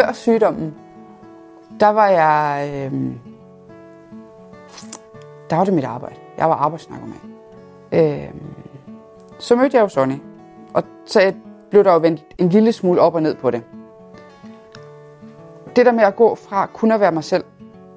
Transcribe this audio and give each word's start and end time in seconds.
før 0.00 0.12
sygdommen, 0.12 0.74
der 1.80 1.88
var 1.88 2.08
jeg... 2.08 2.70
Øh, 2.74 2.92
der 5.50 5.56
var 5.56 5.64
det 5.64 5.74
mit 5.74 5.84
arbejde. 5.84 6.14
Jeg 6.38 6.48
var 6.48 6.54
arbejdsnarkoman. 6.54 7.20
Øh, 7.92 8.30
så 9.38 9.56
mødte 9.56 9.76
jeg 9.76 9.82
jo 9.82 9.88
Sonny, 9.88 10.14
og 10.74 10.82
så 11.06 11.32
blev 11.70 11.84
der 11.84 11.92
jo 11.92 11.98
vendt 11.98 12.24
en 12.38 12.48
lille 12.48 12.72
smule 12.72 13.00
op 13.00 13.14
og 13.14 13.22
ned 13.22 13.34
på 13.34 13.50
det. 13.50 13.62
Det 15.76 15.86
der 15.86 15.92
med 15.92 16.04
at 16.04 16.16
gå 16.16 16.34
fra 16.34 16.66
kun 16.66 16.92
at 16.92 17.00
være 17.00 17.12
mig 17.12 17.24
selv, 17.24 17.44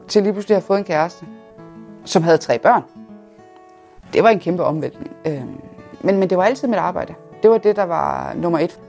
til 0.07 0.23
lige 0.23 0.33
pludselig 0.33 0.55
at 0.55 0.61
have 0.61 0.67
fået 0.67 0.77
en 0.77 0.85
kæreste, 0.85 1.25
som 2.05 2.23
havde 2.23 2.37
tre 2.37 2.59
børn, 2.59 2.83
det 4.13 4.23
var 4.23 4.29
en 4.29 4.39
kæmpe 4.39 4.63
omvæltning. 4.63 5.11
Øh, 5.27 5.43
men, 6.01 6.17
men 6.17 6.29
det 6.29 6.37
var 6.37 6.43
altid 6.43 6.67
mit 6.67 6.77
arbejde. 6.77 7.13
Det 7.43 7.51
var 7.51 7.57
det, 7.57 7.75
der 7.75 7.83
var 7.83 8.33
nummer 8.33 8.59
et. 8.59 8.79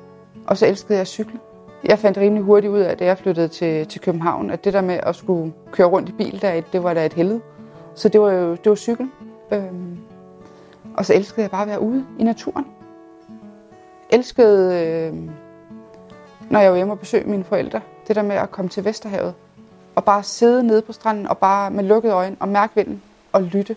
Og 0.47 0.57
så 0.57 0.67
elskede 0.67 0.95
jeg 0.95 1.01
at 1.01 1.09
cykle. 1.09 1.39
Jeg 1.85 1.99
fandt 1.99 2.19
rimelig 2.19 2.45
hurtigt 2.45 2.71
ud 2.71 2.81
af, 2.81 2.97
da 2.97 3.05
jeg 3.05 3.19
flyttede 3.19 3.49
til, 3.49 3.87
til 3.87 4.01
København, 4.01 4.51
at 4.51 4.65
det 4.65 4.73
der 4.73 4.81
med 4.81 5.01
at 5.03 5.17
skulle 5.17 5.53
køre 5.71 5.87
rundt 5.87 6.09
i 6.09 6.13
bil, 6.13 6.43
der, 6.43 6.61
det 6.61 6.83
var 6.83 6.95
da 6.95 7.07
et 7.07 7.13
helvede. 7.13 7.41
Så 7.95 8.09
det 8.09 8.21
var 8.21 8.33
jo 8.33 8.51
det 8.51 8.71
var 8.71 8.75
cykel. 8.75 9.09
Øhm, 9.53 9.99
og 10.97 11.07
så 11.07 11.15
elskede 11.15 11.43
jeg 11.43 11.51
bare 11.51 11.63
at 11.63 11.69
være 11.69 11.81
ude 11.81 12.07
i 12.19 12.23
naturen. 12.23 12.67
Elskede, 14.11 14.87
øh, 14.87 15.31
når 16.51 16.61
jeg 16.61 16.71
var 16.71 16.77
hjemme 16.77 16.93
og 16.93 16.99
besøgte 16.99 17.29
mine 17.29 17.45
forældre, 17.45 17.81
det 18.09 18.17
der 18.17 18.23
med 18.23 18.37
at 18.37 18.51
komme 18.51 18.69
til 18.69 18.85
Vesterhavet. 18.85 19.35
Og 19.95 20.05
bare 20.05 20.23
sidde 20.23 20.63
nede 20.63 20.83
på 20.83 20.93
stranden 20.93 21.27
og 21.27 21.39
bare 21.39 21.71
med 21.71 21.85
lukkede 21.85 22.13
øjne 22.15 22.37
og 22.41 22.49
mærke 22.49 22.75
vinden 22.75 23.03
og 23.33 23.43
lytte. 23.43 23.77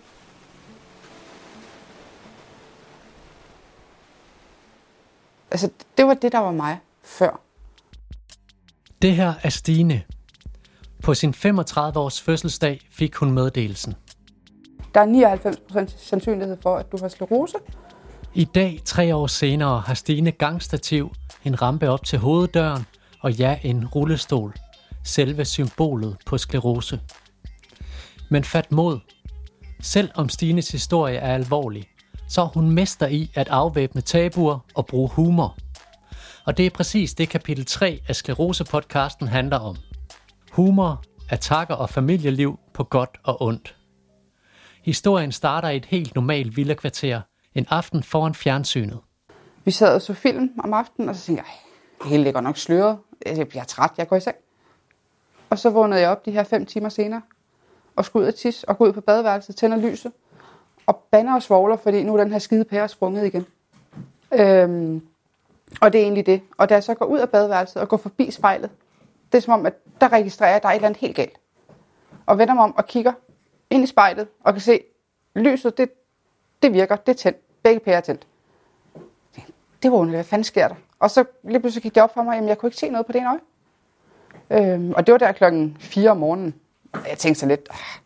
Altså, 5.52 5.70
det 5.98 6.08
var 6.08 6.14
det, 6.14 6.32
der 6.32 6.40
var 6.40 6.52
mig 6.52 6.80
før. 7.04 7.45
Det 9.06 9.16
her 9.16 9.34
er 9.44 9.50
Stine. 9.50 10.02
På 11.04 11.14
sin 11.14 11.34
35-års 11.38 12.22
fødselsdag 12.22 12.80
fik 12.92 13.16
hun 13.16 13.32
meddelelsen. 13.32 13.94
Der 14.94 15.02
er 15.02 15.88
99% 15.88 15.98
sandsynlighed 15.98 16.58
for, 16.62 16.76
at 16.76 16.92
du 16.92 16.98
har 17.02 17.08
sklerose. 17.08 17.58
I 18.34 18.44
dag, 18.44 18.82
tre 18.86 19.16
år 19.16 19.28
senere, 19.28 19.82
har 19.82 19.94
Stine 19.94 20.32
gangstativ, 20.32 21.14
en 21.44 21.62
rampe 21.62 21.90
op 21.90 22.04
til 22.04 22.20
hoveddøren 22.20 22.86
og 23.22 23.32
ja, 23.32 23.60
en 23.64 23.88
rullestol. 23.88 24.54
Selve 25.04 25.46
symbolet 25.46 26.18
på 26.26 26.38
sklerose. 26.38 27.00
Men 28.30 28.44
fat 28.44 28.72
mod. 28.72 29.00
Selv 29.82 30.10
om 30.16 30.30
Stines 30.30 30.72
historie 30.72 31.18
er 31.18 31.34
alvorlig, 31.34 31.88
så 32.30 32.42
er 32.42 32.46
hun 32.46 32.70
mester 32.70 33.08
i 33.08 33.32
at 33.36 33.48
afvæbne 33.48 34.02
tabuer 34.02 34.60
og 34.76 34.86
bruge 34.86 35.10
humor. 35.10 35.58
Og 36.46 36.58
det 36.58 36.66
er 36.66 36.70
præcis 36.70 37.14
det 37.14 37.30
kapitel 37.30 37.66
3 37.66 38.00
af 38.08 38.16
Sklerose-podcasten 38.16 39.28
handler 39.28 39.60
om. 39.60 39.76
Humor, 40.52 41.04
attacker 41.30 41.76
og 41.76 41.90
familieliv 41.90 42.60
på 42.74 42.84
godt 42.84 43.20
og 43.24 43.42
ondt. 43.42 43.76
Historien 44.84 45.32
starter 45.32 45.70
i 45.70 45.78
et 45.78 45.86
helt 45.86 46.16
normalt 46.16 46.58
villakvarter, 46.58 47.22
en 47.56 47.66
aften 47.70 48.04
foran 48.04 48.36
fjernsynet. 48.36 49.00
Vi 49.64 49.72
sad 49.72 49.96
og 49.96 50.02
så 50.02 50.14
film 50.14 50.52
om 50.64 50.74
aftenen, 50.74 51.10
og 51.10 51.16
så 51.16 51.26
tænkte 51.26 51.44
jeg, 51.48 51.54
det 52.02 52.10
hele 52.10 52.24
ligger 52.24 52.42
nok 52.42 52.58
sløret. 52.58 52.98
Jeg 53.26 53.48
bliver 53.48 53.64
træt, 53.64 53.92
jeg 53.98 54.08
går 54.08 54.16
i 54.16 54.20
seng. 54.20 54.36
Og 55.50 55.60
så 55.60 55.70
vågnede 55.70 56.02
jeg 56.02 56.10
op 56.10 56.26
de 56.26 56.32
her 56.32 56.44
fem 56.44 56.66
timer 56.66 56.90
senere, 56.90 57.22
og 57.96 58.06
skulle 58.06 58.24
ud 58.24 58.28
og 58.28 58.36
tisse, 58.36 58.70
og 58.70 58.78
gå 58.78 58.86
ud 58.86 58.94
på 58.94 59.02
badeværelset, 59.02 59.56
tænder 59.56 59.78
lyset, 59.78 60.12
og 60.86 61.04
banner 61.12 61.36
og 61.36 61.44
svogler, 61.44 61.78
fordi 61.78 62.04
nu 62.04 62.14
er 62.16 62.24
den 62.24 62.32
her 62.32 62.40
skide 62.40 62.66
pære 62.66 62.88
sprunget 62.88 63.26
igen. 63.26 63.46
Øhm, 64.34 65.02
og 65.82 65.94
det 65.94 66.00
er 66.00 66.04
egentlig 66.04 66.26
det. 66.26 66.42
Og 66.58 66.70
da 66.70 66.74
jeg 66.74 66.84
så 66.84 66.94
går 66.94 67.06
ud 67.06 67.20
af 67.20 67.30
badeværelset 67.30 67.82
og 67.82 67.90
går 67.90 67.98
forbi 67.98 68.32
spejlet, 68.32 68.70
det 69.32 69.38
er 69.38 69.42
som 69.42 69.54
om, 69.54 69.66
at 69.66 69.74
der 70.02 70.14
registrerer 70.14 70.50
jeg, 70.50 70.56
at 70.56 70.64
der 70.64 70.70
er 70.70 70.74
et 70.74 70.76
eller 70.76 70.88
andet 70.88 71.02
helt 71.02 71.16
galt. 71.16 71.40
Og 72.26 72.38
vender 72.38 72.54
mig 72.54 72.64
om 72.64 72.76
og 72.76 72.86
kigger 72.86 73.14
ind 73.70 73.84
i 73.84 73.88
spejlet 73.88 74.28
og 74.44 74.54
kan 74.54 74.62
se, 74.62 74.80
lyset, 75.36 75.78
det, 75.78 75.90
det 76.62 76.74
virker, 76.74 76.96
det 76.96 77.12
er 77.12 77.18
tændt. 77.18 77.38
Begge 77.64 77.80
pærer 77.80 77.98
er 77.98 78.02
tændt. 78.02 78.28
Det 79.84 79.92
var 79.92 79.98
underligt, 79.98 80.18
hvad 80.18 80.24
fanden 80.24 80.44
sker 80.44 80.68
der? 80.68 80.76
Og 81.00 81.12
så 81.12 81.26
lige 81.44 81.60
pludselig 81.60 81.84
gik 81.84 81.96
det 81.96 82.04
op 82.04 82.14
for 82.14 82.24
mig, 82.24 82.38
at 82.38 82.46
jeg 82.46 82.58
kunne 82.58 82.68
ikke 82.68 82.78
se 82.78 82.90
noget 82.90 83.06
på 83.06 83.12
det 83.12 83.20
ene 83.20 83.30
øje. 83.30 83.40
Øhm, 84.50 84.94
og 84.96 85.08
det 85.08 85.12
var 85.12 85.18
der 85.18 85.32
klokken 85.32 85.78
4 85.80 86.10
om 86.10 86.18
morgenen. 86.18 86.56
Jeg 87.10 87.18
tænkte 87.18 87.40
så 87.40 87.46
lidt, 87.46 87.68
ah, 87.70 88.02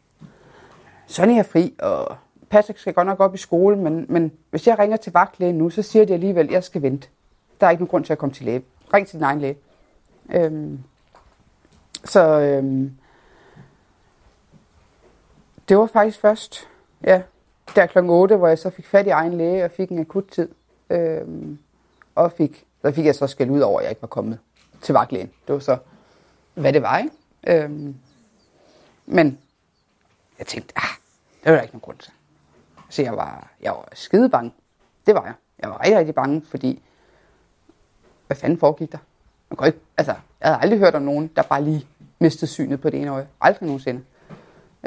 Sonny 1.08 1.38
er 1.38 1.44
fri, 1.44 1.76
og 1.80 2.18
Patrick 2.50 2.80
skal 2.80 2.94
godt 2.94 3.08
nok 3.08 3.20
op 3.20 3.36
i 3.36 3.38
skole, 3.38 3.78
men, 3.78 4.06
men 4.10 4.32
hvis 4.50 4.68
jeg 4.68 4.80
ringer 4.80 4.98
til 4.98 5.14
vagtlægen 5.14 5.58
nu, 5.58 5.70
så 5.70 5.82
siger 5.82 6.06
de 6.06 6.14
alligevel, 6.14 6.46
at 6.46 6.52
jeg 6.52 6.64
skal 6.64 6.82
vente. 6.82 7.10
Der 7.62 7.68
er 7.68 7.72
ikke 7.72 7.84
nogen 7.84 7.90
grund 7.90 8.06
til 8.06 8.14
at 8.14 8.20
komme 8.20 8.36
til 8.36 8.46
læge. 8.46 8.64
Ring 8.94 9.08
til 9.08 9.20
din 9.20 9.24
egen 9.24 9.42
læge. 9.42 9.58
Øhm, 10.30 10.84
så 12.06 12.40
øhm, 12.40 12.98
det 15.70 15.78
var 15.78 15.86
faktisk 15.86 16.20
først, 16.20 16.68
ja, 17.04 17.22
der 17.76 17.86
kl. 17.86 17.98
8, 17.98 18.36
hvor 18.36 18.48
jeg 18.48 18.60
så 18.60 18.70
fik 18.70 18.88
fat 18.88 19.08
i 19.08 19.10
egen 19.10 19.38
læge 19.38 19.66
og 19.66 19.72
fik 19.72 19.90
en 19.90 20.00
akut 20.00 20.28
tid. 20.32 20.50
Øhm, 20.90 21.60
og 22.16 22.32
fik, 22.32 22.66
så 22.82 22.92
fik 22.92 23.06
jeg 23.06 23.16
så 23.16 23.28
skæld 23.28 23.50
ud 23.50 23.60
over, 23.60 23.80
at 23.80 23.84
jeg 23.84 23.92
ikke 23.92 24.02
var 24.02 24.08
kommet 24.08 24.40
til 24.82 24.94
vagtlægen. 24.94 25.32
Det 25.48 25.54
var 25.54 25.60
så, 25.60 25.78
hvad 26.54 26.74
det 26.74 26.82
var, 26.82 26.98
ikke? 26.98 27.64
Øhm, 27.64 27.96
men 29.06 29.40
jeg 30.40 30.48
tænkte, 30.48 30.74
ah, 30.76 30.96
det 31.44 31.52
var 31.52 31.56
der 31.56 31.62
ikke 31.62 31.74
nogen 31.74 31.82
grund 31.82 31.98
til. 31.98 32.12
Så 32.90 33.02
jeg 33.02 33.14
var, 33.14 33.52
jeg 33.62 33.72
var 33.72 33.88
skide 33.94 34.30
bange. 34.30 34.54
Det 35.06 35.16
var 35.16 35.26
jeg. 35.26 35.34
Jeg 35.60 35.70
var 35.70 35.80
rigtig, 35.80 35.98
rigtig 35.98 36.16
bange, 36.16 36.42
fordi 36.50 36.82
hvad 38.30 38.38
fanden 38.38 38.60
foregik 38.60 38.92
der? 38.92 38.98
Man 39.50 39.58
kunne 39.58 39.68
ikke, 39.68 39.80
altså, 39.98 40.14
jeg 40.42 40.50
havde 40.50 40.62
aldrig 40.62 40.80
hørt 40.80 40.96
om 40.96 41.02
nogen, 41.02 41.28
der 41.36 41.42
bare 41.42 41.64
lige 41.64 41.88
mistede 42.20 42.52
synet 42.52 42.82
på 42.82 42.90
det 42.90 43.02
ene 43.02 43.12
øje. 43.12 43.28
Aldrig 43.42 43.68
nogensinde. 43.68 44.02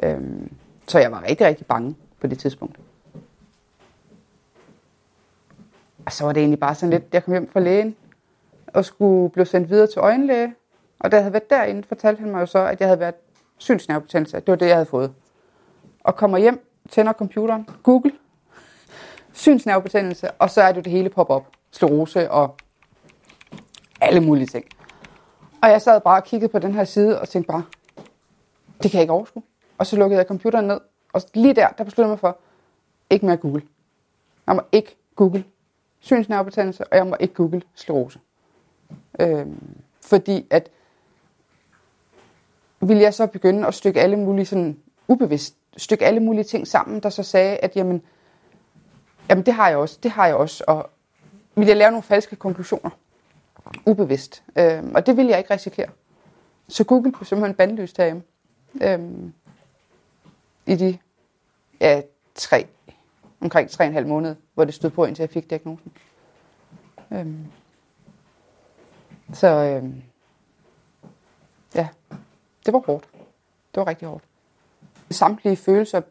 Øhm, 0.03 0.53
så 0.87 0.99
jeg 0.99 1.13
var 1.13 1.23
rigtig, 1.23 1.47
rigtig 1.47 1.67
bange 1.67 1.97
på 2.21 2.27
det 2.27 2.39
tidspunkt. 2.39 2.79
Og 6.07 6.13
så 6.13 6.25
var 6.25 6.33
det 6.33 6.41
egentlig 6.41 6.61
bare 6.61 6.75
sådan 6.75 6.91
lidt, 6.91 7.05
jeg 7.13 7.25
kom 7.25 7.33
hjem 7.33 7.51
fra 7.51 7.61
lægen, 7.61 7.97
og 8.67 8.85
skulle 8.85 9.31
blive 9.31 9.47
sendt 9.47 9.71
videre 9.71 9.87
til 9.87 9.99
øjenlæge. 9.99 10.55
Og 10.99 11.13
da 11.13 11.17
jeg 11.17 11.25
havde 11.25 11.33
været 11.33 11.51
derinde, 11.51 11.83
fortalte 11.89 12.21
han 12.21 12.31
mig 12.31 12.41
jo 12.41 12.47
så, 12.47 12.59
at 12.59 12.81
jeg 12.81 12.89
havde 12.89 13.01
været 13.01 13.15
synsnervebetændelse. 13.59 14.37
Det 14.37 14.49
var 14.49 14.57
det, 14.57 14.67
jeg 14.67 14.77
havde 14.77 14.87
fået. 14.87 15.13
Og 16.01 16.17
kommer 16.17 16.39
hjem, 16.39 16.67
tænder 16.91 17.13
computeren, 17.13 17.69
Google, 17.83 18.13
synsnervebetændelse, 19.33 20.31
og 20.31 20.51
så 20.51 20.63
er 20.63 20.73
det 20.73 20.85
det 20.85 20.93
hele 20.93 21.09
pop 21.09 21.31
op. 21.31 21.47
Sklerose 21.71 22.31
og 22.31 22.57
alle 24.03 24.21
mulige 24.21 24.47
ting. 24.47 24.65
Og 25.63 25.71
jeg 25.71 25.83
sad 25.83 26.01
bare 26.01 26.21
og 26.21 26.25
kiggede 26.25 26.53
på 26.53 26.59
den 26.59 26.75
her 26.75 26.85
side 26.85 27.21
og 27.21 27.29
tænkte 27.29 27.53
bare, 27.53 27.65
det 28.83 28.91
kan 28.91 28.99
jeg 28.99 29.03
ikke 29.03 29.13
overskue. 29.13 29.43
Og 29.79 29.87
så 29.87 29.97
lukkede 29.97 30.19
jeg 30.19 30.27
computeren 30.27 30.67
ned, 30.67 30.81
og 31.13 31.23
lige 31.35 31.55
der, 31.55 31.69
der 31.69 31.85
besluttede 31.85 32.07
jeg 32.07 32.11
mig 32.11 32.19
for, 32.19 32.39
ikke 33.11 33.27
mere 33.27 33.37
Google. 33.37 33.62
Jeg 34.47 34.55
må 34.55 34.62
ikke 34.73 34.97
Google 35.17 35.45
synsnervebetændelse, 36.01 36.85
og 36.85 36.97
jeg 36.97 37.07
må 37.07 37.17
ikke 37.21 37.35
Google 37.35 37.62
sklerose. 37.75 38.19
Øhm, 39.21 39.83
fordi 40.01 40.47
at, 40.51 40.71
ville 42.81 43.03
jeg 43.03 43.15
så 43.15 43.27
begynde 43.27 43.67
at 43.67 43.75
stykke 43.75 44.01
alle 44.01 44.17
mulige 44.17 44.47
sådan 44.47 44.79
ubevidst, 45.09 45.57
stykke 45.77 46.05
alle 46.05 46.21
mulige 46.21 46.45
ting 46.45 46.69
sammen, 46.69 47.01
der 47.01 47.11
så 47.11 47.23
sagde, 47.23 47.57
at 47.57 47.77
jamen, 47.77 48.03
jamen 49.31 49.47
det 49.47 49.55
har 49.55 49.69
jeg 49.69 49.79
også, 49.79 49.99
det 50.03 50.11
har 50.11 50.27
jeg 50.27 50.37
også, 50.37 50.65
og 50.67 50.91
ville 51.55 51.69
jeg 51.69 51.77
lave 51.77 51.91
nogle 51.91 52.03
falske 52.03 52.37
konklusioner 52.37 52.91
ubevidst. 53.87 54.43
Øh, 54.56 54.84
og 54.95 55.06
det 55.06 55.17
vil 55.17 55.27
jeg 55.27 55.39
ikke 55.39 55.55
risikere. 55.55 55.89
Så 56.69 56.84
Google 56.84 57.12
blev 57.12 57.25
simpelthen 57.25 57.55
bandlyst 57.56 57.97
herhjemme. 57.97 58.23
Øh, 58.81 59.00
I 60.67 60.77
de 60.77 60.99
ja, 61.81 62.03
tre, 62.34 62.67
omkring 63.41 63.71
tre 63.71 63.84
og 63.84 63.89
en 63.89 63.95
halv 63.95 64.06
måned, 64.06 64.37
hvor 64.55 64.65
det 64.65 64.75
stod 64.75 64.91
på, 64.91 65.05
indtil 65.05 65.23
jeg 65.23 65.31
fik 65.31 65.50
diagnosen. 65.50 65.93
Øh, 67.12 67.26
så 69.32 69.47
øh, 69.49 69.91
ja, 71.75 71.88
det 72.67 72.73
var 72.73 72.82
hårdt. 72.87 73.09
Det 73.75 73.81
var 73.81 73.87
rigtig 73.87 74.09
hårdt. 74.09 74.25
Samtlige 75.11 75.56
følelser, 75.56 76.03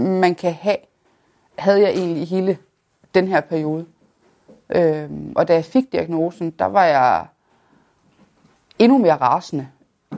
man 0.00 0.34
kan 0.34 0.54
have, 0.54 0.76
havde 1.58 1.80
jeg 1.80 1.90
egentlig 1.90 2.22
i 2.22 2.24
hele 2.24 2.58
den 3.14 3.28
her 3.28 3.40
periode. 3.40 3.86
Øh, 4.70 5.10
og 5.36 5.48
da 5.48 5.54
jeg 5.54 5.64
fik 5.64 5.92
diagnosen, 5.92 6.50
der 6.50 6.64
var 6.64 6.84
jeg 6.84 7.26
endnu 8.78 8.98
mere 8.98 9.16
rasende, 9.16 9.68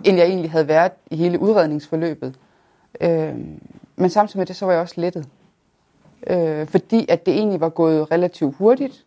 end 0.04 0.16
jeg 0.16 0.26
egentlig 0.26 0.50
havde 0.50 0.68
været 0.68 0.92
i 1.10 1.16
hele 1.16 1.40
udredningsforløbet. 1.40 2.38
Øh, 3.00 3.34
men 3.96 4.10
samtidig 4.10 4.38
med 4.38 4.46
det, 4.46 4.56
så 4.56 4.66
var 4.66 4.72
jeg 4.72 4.82
også 4.82 5.00
lettet. 5.00 5.28
Øh, 6.26 6.66
fordi 6.66 7.06
at 7.08 7.26
det 7.26 7.34
egentlig 7.34 7.60
var 7.60 7.68
gået 7.68 8.10
relativt 8.10 8.56
hurtigt. 8.56 9.04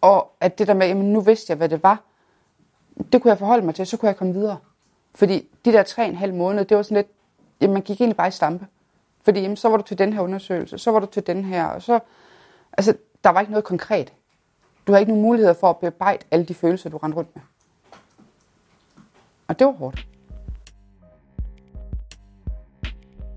Og 0.00 0.30
at 0.40 0.58
det 0.58 0.66
der 0.66 0.74
med, 0.74 0.86
jamen 0.86 1.12
nu 1.12 1.20
vidste 1.20 1.50
jeg, 1.50 1.56
hvad 1.56 1.68
det 1.68 1.82
var, 1.82 2.02
det 3.12 3.22
kunne 3.22 3.30
jeg 3.30 3.38
forholde 3.38 3.66
mig 3.66 3.74
til, 3.74 3.86
så 3.86 3.96
kunne 3.96 4.08
jeg 4.08 4.16
komme 4.16 4.32
videre. 4.32 4.56
Fordi 5.14 5.48
de 5.64 5.72
der 5.72 5.82
tre 5.82 6.02
og 6.02 6.08
en 6.08 6.16
halv 6.16 6.34
måned, 6.34 6.64
det 6.64 6.76
var 6.76 6.82
sådan 6.82 6.96
lidt, 6.96 7.06
jamen 7.60 7.74
man 7.74 7.82
gik 7.82 8.00
egentlig 8.00 8.16
bare 8.16 8.28
i 8.28 8.30
stampe. 8.30 8.66
Fordi 9.22 9.40
jamen, 9.40 9.56
så 9.56 9.68
var 9.68 9.76
du 9.76 9.82
til 9.82 9.98
den 9.98 10.12
her 10.12 10.20
undersøgelse, 10.20 10.78
så 10.78 10.90
var 10.90 11.00
du 11.00 11.06
til 11.06 11.26
den 11.26 11.44
her, 11.44 11.66
og 11.66 11.82
så, 11.82 11.98
altså 12.72 12.94
der 13.24 13.30
var 13.30 13.40
ikke 13.40 13.52
noget 13.52 13.64
konkret. 13.64 14.12
Du 14.86 14.92
har 14.92 14.98
ikke 14.98 15.12
nogen 15.12 15.22
muligheder 15.22 15.54
for 15.54 15.70
at 15.70 15.76
bearbejde 15.76 16.24
alle 16.30 16.46
de 16.46 16.54
følelser, 16.54 16.90
du 16.90 16.96
rendte 16.96 17.16
rundt 17.16 17.36
med. 17.36 17.42
Og 19.48 19.58
det 19.58 19.66
var 19.66 19.72
hårdt. 19.72 20.06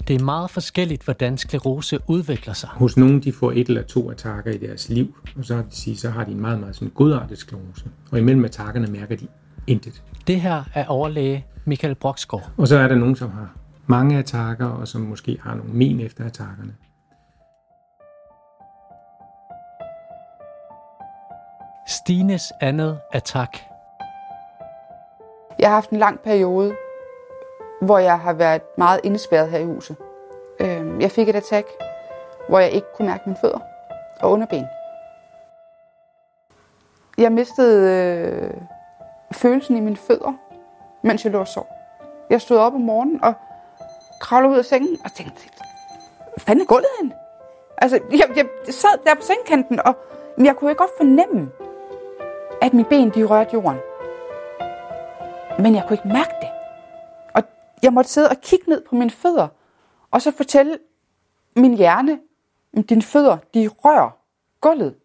Det 0.08 0.22
er 0.22 0.24
meget 0.24 0.50
forskelligt, 0.50 1.04
hvordan 1.04 1.38
sklerose 1.38 2.00
udvikler 2.08 2.54
sig. 2.54 2.70
Hos 2.70 2.98
nogle 2.98 3.22
de 3.22 3.34
får 3.34 3.52
et 3.52 3.68
eller 3.68 3.84
to 3.84 4.12
attacker 4.12 4.52
i 4.52 4.58
deres 4.58 4.90
liv, 4.90 5.16
og 5.38 5.46
så, 5.46 5.58
de 5.58 5.64
sige, 5.70 5.98
så 5.98 6.10
har 6.10 6.24
de 6.24 6.32
en 6.32 6.40
meget, 6.40 6.60
meget 6.60 6.76
sådan 6.76 6.92
godartet 6.96 7.38
sklerose. 7.38 7.86
Og 8.12 8.20
imellem 8.20 8.46
attackerne 8.46 8.88
mærker 8.88 9.16
de 9.16 9.28
intet. 9.68 10.04
Det 10.28 10.42
her 10.42 10.64
er 10.74 10.86
overlæge 10.86 11.46
Michael 11.66 11.96
Broksgaard. 11.96 12.52
Og 12.58 12.68
så 12.68 12.78
er 12.78 12.88
der 12.88 12.96
nogen, 12.96 13.16
som 13.16 13.32
har 13.32 13.56
mange 13.88 14.18
attacker, 14.18 14.66
og 14.66 14.88
som 14.88 15.02
måske 15.02 15.38
har 15.42 15.56
nogle 15.56 15.74
men 15.74 16.00
efter 16.00 16.26
attackerne. 16.26 16.76
Stines 21.92 22.54
andet 22.62 23.00
attack. 23.12 23.66
Jeg 25.60 25.70
har 25.70 25.74
haft 25.74 25.90
en 25.90 25.98
lang 25.98 26.20
periode, 26.20 26.76
hvor 27.82 27.98
jeg 27.98 28.20
har 28.20 28.34
været 28.34 28.62
meget 28.78 29.00
indespærret 29.04 29.50
her 29.50 29.60
i 29.60 29.66
huset. 29.66 29.96
Øhm, 30.60 31.02
jeg 31.02 31.12
fik 31.12 31.30
et 31.30 31.36
attack, 31.36 31.68
hvor 32.50 32.60
jeg 32.60 32.72
ikke 32.72 32.88
kunne 32.96 33.08
mærke 33.08 33.24
mine 33.26 33.38
fødder 33.42 33.60
og 34.20 34.32
underben. 34.32 34.66
Jeg 37.18 37.32
mistede 37.32 37.90
øh, 37.90 38.54
følelsen 39.34 39.78
i 39.78 39.80
mine 39.80 39.98
fødder, 39.98 40.34
mens 41.02 41.24
jeg 41.24 41.32
lå 41.32 41.40
og 41.40 41.48
sov. 41.48 41.68
Jeg 42.30 42.42
stod 42.42 42.58
op 42.58 42.74
om 42.74 42.82
morgenen 42.82 43.24
og 43.24 43.34
kravlede 44.20 44.54
ud 44.54 44.58
af 44.58 44.66
sengen 44.66 44.98
og 45.06 45.14
tænkte, 45.14 45.42
hvad 46.18 46.40
fanden 46.40 46.62
er 46.62 46.68
gulvet 46.68 46.90
hen? 47.02 47.14
Altså, 47.78 48.00
jeg, 48.12 48.30
jeg 48.36 48.46
sad 48.70 49.04
der 49.06 49.16
på 49.16 49.22
sengekanten, 49.22 49.80
og 49.86 49.96
jeg 50.38 50.56
kunne 50.56 50.72
ikke 50.72 50.80
godt 50.80 50.98
fornemme, 50.98 51.52
at 52.62 52.74
mine 52.74 52.90
ben 52.90 53.10
de 53.10 53.24
rørte 53.24 53.54
jorden. 53.54 53.80
Men 55.60 55.76
jeg 55.76 55.84
kunne 55.88 55.94
ikke 55.94 56.08
mærke 56.08 56.34
det. 56.42 56.50
Og 57.34 57.44
jeg 57.84 57.94
måtte 57.94 58.10
sidde 58.10 58.30
og 58.30 58.38
kigge 58.42 58.70
ned 58.70 58.82
på 58.90 58.96
mine 58.96 59.12
fødder, 59.12 59.48
og 60.12 60.22
så 60.22 60.32
fortælle 60.32 60.78
min 61.56 61.74
hjerne, 61.74 62.20
at 62.78 62.90
dine 62.90 63.02
fødder, 63.02 63.38
de 63.54 63.68
rører 63.68 64.10
gulvet. 64.62 64.96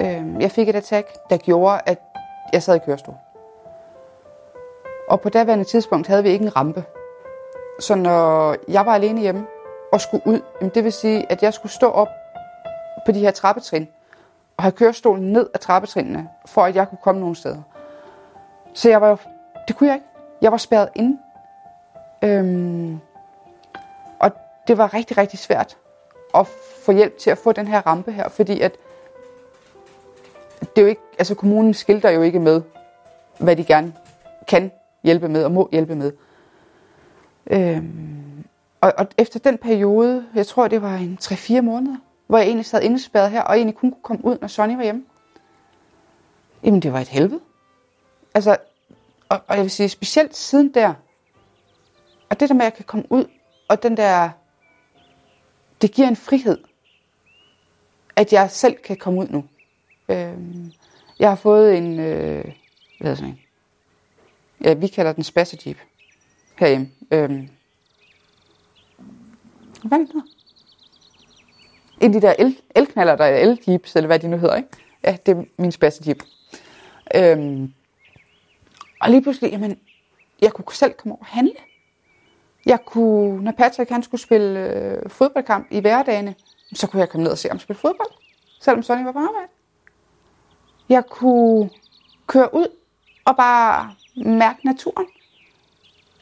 Øhm, 0.00 0.40
jeg 0.40 0.50
fik 0.50 0.68
et 0.68 0.76
attack, 0.76 1.08
der 1.30 1.36
gjorde, 1.36 1.80
at 1.86 1.98
jeg 2.52 2.62
sad 2.62 2.76
i 2.76 2.78
kørestol. 2.78 3.14
Og 5.08 5.20
på 5.20 5.28
daværende 5.28 5.64
tidspunkt 5.64 6.06
havde 6.06 6.22
vi 6.22 6.28
ikke 6.28 6.44
en 6.44 6.56
rampe. 6.56 6.84
Så 7.80 7.94
når 7.94 8.56
jeg 8.68 8.86
var 8.86 8.94
alene 8.94 9.20
hjemme 9.20 9.46
og 9.92 10.00
skulle 10.00 10.26
ud, 10.26 10.40
jamen 10.60 10.72
det 10.74 10.84
vil 10.84 10.92
sige, 10.92 11.32
at 11.32 11.42
jeg 11.42 11.54
skulle 11.54 11.72
stå 11.72 11.90
op 11.90 12.08
på 13.06 13.12
de 13.12 13.20
her 13.20 13.30
trappetrin 13.30 13.88
og 14.56 14.62
have 14.64 14.72
kørestolen 14.72 15.32
ned 15.32 15.46
ad 15.54 15.58
trappetrinene, 15.58 16.28
for 16.46 16.64
at 16.64 16.74
jeg 16.74 16.88
kunne 16.88 16.98
komme 17.02 17.20
nogen 17.20 17.34
steder. 17.34 17.62
Så 18.74 18.88
jeg 18.88 19.00
var 19.00 19.08
jo, 19.08 19.16
det 19.68 19.76
kunne 19.76 19.88
jeg 19.88 19.94
ikke. 19.94 20.06
Jeg 20.42 20.52
var 20.52 20.58
spærret 20.58 20.88
inde. 20.94 21.18
Øhm, 22.22 23.00
og 24.18 24.32
det 24.68 24.78
var 24.78 24.94
rigtig, 24.94 25.18
rigtig 25.18 25.38
svært 25.38 25.76
at 26.34 26.46
få 26.84 26.92
hjælp 26.92 27.18
til 27.18 27.30
at 27.30 27.38
få 27.38 27.52
den 27.52 27.68
her 27.68 27.86
rampe 27.86 28.12
her, 28.12 28.28
fordi 28.28 28.60
at 28.60 28.76
det 30.60 30.78
er 30.78 30.82
jo 30.82 30.86
ikke, 30.86 31.02
altså 31.18 31.34
kommunen 31.34 31.74
skilter 31.74 32.10
jo 32.10 32.22
ikke 32.22 32.40
med, 32.40 32.62
hvad 33.38 33.56
de 33.56 33.64
gerne 33.64 33.94
kan 34.48 34.72
hjælpe 35.02 35.28
med 35.28 35.44
og 35.44 35.52
må 35.52 35.68
hjælpe 35.72 35.94
med. 35.94 36.12
Øhm, 37.46 38.25
og, 38.86 38.92
og 38.98 39.08
efter 39.18 39.38
den 39.38 39.58
periode, 39.58 40.26
jeg 40.34 40.46
tror 40.46 40.68
det 40.68 40.82
var 40.82 40.96
en 40.96 41.18
3-4 41.22 41.60
måneder, 41.60 41.96
hvor 42.26 42.38
jeg 42.38 42.46
egentlig 42.46 42.66
sad 42.66 42.82
indespærret 42.82 43.30
her, 43.30 43.42
og 43.42 43.56
egentlig 43.56 43.76
kun 43.76 43.90
kunne 43.90 44.02
komme 44.02 44.24
ud, 44.24 44.38
når 44.40 44.48
Sonny 44.48 44.76
var 44.76 44.82
hjemme. 44.82 45.04
Jamen 46.62 46.82
det 46.82 46.92
var 46.92 47.00
et 47.00 47.08
helvede. 47.08 47.40
Altså, 48.34 48.56
og, 49.28 49.40
og 49.48 49.56
jeg 49.56 49.62
vil 49.62 49.70
sige, 49.70 49.88
specielt 49.88 50.36
siden 50.36 50.74
der, 50.74 50.94
og 52.30 52.40
det 52.40 52.48
der 52.48 52.54
med, 52.54 52.62
at 52.62 52.70
jeg 52.70 52.74
kan 52.74 52.84
komme 52.84 53.12
ud, 53.12 53.24
og 53.68 53.82
den 53.82 53.96
der, 53.96 54.30
det 55.82 55.92
giver 55.92 56.08
en 56.08 56.16
frihed, 56.16 56.58
at 58.16 58.32
jeg 58.32 58.50
selv 58.50 58.76
kan 58.76 58.96
komme 58.96 59.20
ud 59.20 59.26
nu. 59.28 59.44
Øhm, 60.08 60.72
jeg 61.18 61.28
har 61.28 61.36
fået 61.36 61.76
en, 61.76 62.00
øh, 62.00 62.44
hvad 62.44 62.52
hedder 63.00 63.14
sådan 63.14 63.30
en? 63.30 63.40
Ja, 64.64 64.74
vi 64.74 64.86
kalder 64.86 65.12
den 65.12 65.24
Spasser 65.24 65.58
Jeep 65.66 65.78
herhjemme. 66.58 66.90
Øhm, 67.10 67.48
hvad 69.82 69.98
er 69.98 70.04
det. 70.04 70.22
En 72.00 72.14
af 72.14 72.20
de 72.20 72.26
der 72.26 72.34
el, 72.38 72.60
elknaller, 72.74 73.16
der 73.16 73.24
er 73.24 73.36
eljeeps, 73.36 73.96
eller 73.96 74.06
hvad 74.06 74.18
de 74.18 74.28
nu 74.28 74.36
hedder, 74.36 74.56
ikke? 74.56 74.68
Ja, 75.04 75.16
det 75.26 75.36
er 75.36 75.44
min 75.58 75.72
Spasser 75.72 76.04
Jeep. 76.06 76.22
Øhm, 77.14 77.72
og 79.00 79.10
lige 79.10 79.22
pludselig, 79.22 79.50
jamen, 79.50 79.78
jeg 80.40 80.52
kunne 80.52 80.74
selv 80.74 80.92
komme 80.92 81.12
over 81.12 81.20
og 81.20 81.26
handle. 81.26 81.54
Jeg 82.66 82.78
kunne, 82.84 83.44
når 83.44 83.52
Patrick 83.52 83.90
han 83.90 84.02
skulle 84.02 84.20
spille 84.20 84.60
øh, 84.60 85.10
fodboldkamp 85.10 85.66
i 85.70 85.80
hverdagene, 85.80 86.34
så 86.74 86.86
kunne 86.86 87.00
jeg 87.00 87.08
komme 87.08 87.24
ned 87.24 87.32
og 87.32 87.38
se 87.38 87.48
ham 87.48 87.58
spille 87.58 87.80
fodbold, 87.80 88.10
selvom 88.60 88.82
Sonny 88.82 89.04
var 89.04 89.12
på 89.12 89.18
arbejde. 89.18 89.52
Jeg 90.88 91.06
kunne 91.06 91.70
køre 92.26 92.54
ud 92.54 92.68
og 93.24 93.36
bare 93.36 93.94
mærke 94.16 94.66
naturen. 94.66 95.06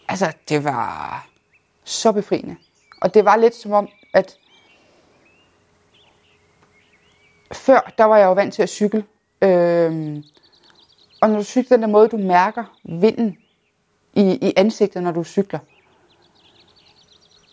Altså, 0.09 0.33
det 0.49 0.65
var 0.65 1.27
så 1.85 2.13
befriende. 2.13 2.57
Og 3.05 3.15
det 3.15 3.25
var 3.25 3.37
lidt 3.37 3.55
som 3.55 3.73
om, 3.73 3.89
at 4.13 4.39
før, 7.53 7.93
der 7.99 8.05
var 8.05 8.17
jeg 8.17 8.27
jo 8.27 8.33
vant 8.33 8.55
til 8.55 8.63
at 8.63 8.69
cykle. 8.69 9.05
Øhm, 9.43 10.25
og 11.21 11.31
når 11.31 11.37
du 11.37 11.45
cykler, 11.45 11.77
den 11.77 11.83
der 11.83 11.89
måde, 11.89 12.09
du 12.09 12.17
mærker 12.17 12.79
vinden 12.85 13.39
i, 14.15 14.49
i 14.49 14.53
ansigtet, 14.57 15.03
når 15.03 15.13
du 15.13 15.25
cykler, 15.25 15.59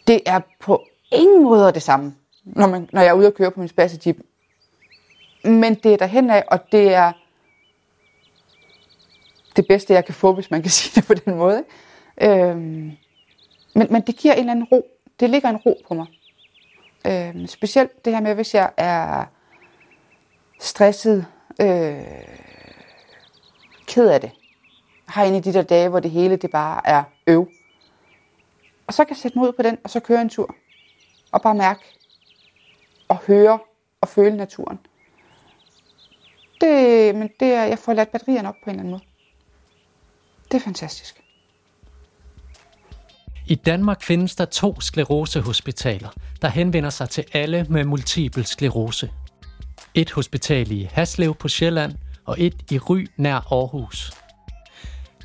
det 0.07 0.21
er 0.25 0.39
på 0.59 0.85
ingen 1.11 1.43
måde 1.43 1.71
det 1.73 1.83
samme, 1.83 2.15
når, 2.43 2.67
man, 2.67 2.89
når 2.93 3.01
jeg 3.01 3.09
er 3.09 3.13
ude 3.13 3.27
og 3.27 3.33
køre 3.33 3.51
på 3.51 3.59
min 3.59 3.69
spassejeep. 3.69 4.17
Men 5.43 5.75
det 5.75 5.93
er 5.93 5.97
derhen 5.97 6.29
af, 6.29 6.43
og 6.47 6.71
det 6.71 6.93
er 6.93 7.11
det 9.55 9.67
bedste, 9.67 9.93
jeg 9.93 10.05
kan 10.05 10.13
få, 10.13 10.33
hvis 10.33 10.51
man 10.51 10.61
kan 10.61 10.71
sige 10.71 11.01
det 11.01 11.07
på 11.07 11.13
den 11.13 11.35
måde. 11.35 11.63
Øhm, 12.21 12.91
men, 13.75 13.87
men 13.89 14.01
det 14.01 14.15
giver 14.15 14.33
en 14.33 14.39
eller 14.39 14.51
anden 14.51 14.67
ro. 14.71 14.87
Det 15.21 15.29
ligger 15.29 15.49
en 15.49 15.57
ro 15.57 15.81
på 15.87 15.93
mig. 15.93 16.07
Øh, 17.07 17.47
specielt 17.47 18.05
det 18.05 18.13
her 18.13 18.21
med, 18.21 18.35
hvis 18.35 18.53
jeg 18.53 18.71
er 18.77 19.25
stresset, 20.59 21.25
øh, 21.61 22.03
ked 23.87 24.09
af 24.09 24.21
det. 24.21 24.31
Har 25.07 25.23
en 25.23 25.35
af 25.35 25.43
de 25.43 25.53
der 25.53 25.61
dage, 25.61 25.89
hvor 25.89 25.99
det 25.99 26.11
hele 26.11 26.35
det 26.35 26.51
bare 26.51 26.87
er 26.87 27.03
øv. 27.27 27.49
Og 28.87 28.93
så 28.93 29.03
kan 29.03 29.09
jeg 29.09 29.17
sætte 29.17 29.39
mig 29.39 29.47
ud 29.47 29.53
på 29.53 29.61
den, 29.61 29.77
og 29.83 29.89
så 29.89 29.99
køre 29.99 30.21
en 30.21 30.29
tur. 30.29 30.55
Og 31.31 31.41
bare 31.41 31.55
mærke 31.55 31.81
og 33.07 33.17
høre 33.27 33.59
og 34.01 34.07
føle 34.07 34.37
naturen. 34.37 34.79
Det, 36.61 37.15
men 37.15 37.29
det 37.39 37.47
er, 37.53 37.63
jeg 37.63 37.79
får 37.79 37.93
ladt 37.93 38.11
batterierne 38.11 38.49
op 38.49 38.55
på 38.63 38.69
en 38.69 38.75
eller 38.75 38.79
anden 38.79 38.91
måde. 38.91 39.03
Det 40.51 40.57
er 40.57 40.61
fantastisk. 40.61 41.23
I 43.51 43.55
Danmark 43.55 44.01
findes 44.03 44.35
der 44.35 44.45
to 44.45 44.81
sklerosehospitaler, 44.81 46.09
der 46.41 46.47
henvender 46.47 46.89
sig 46.89 47.09
til 47.09 47.25
alle 47.33 47.65
med 47.69 47.83
multiple 47.83 48.43
sklerose. 48.43 49.11
Et 49.93 50.11
hospital 50.11 50.71
i 50.71 50.89
Haslev 50.91 51.35
på 51.35 51.47
Sjælland 51.47 51.91
og 52.25 52.35
et 52.39 52.71
i 52.71 52.79
Ry 52.79 53.07
nær 53.17 53.35
Aarhus. 53.35 54.13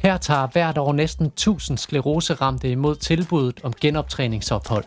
Her 0.02 0.16
tager 0.16 0.46
hvert 0.46 0.78
år 0.78 0.92
næsten 0.92 1.26
1000 1.26 1.78
skleroseramte 1.78 2.70
imod 2.70 2.96
tilbuddet 2.96 3.64
om 3.64 3.72
genoptræningsophold. 3.72 4.84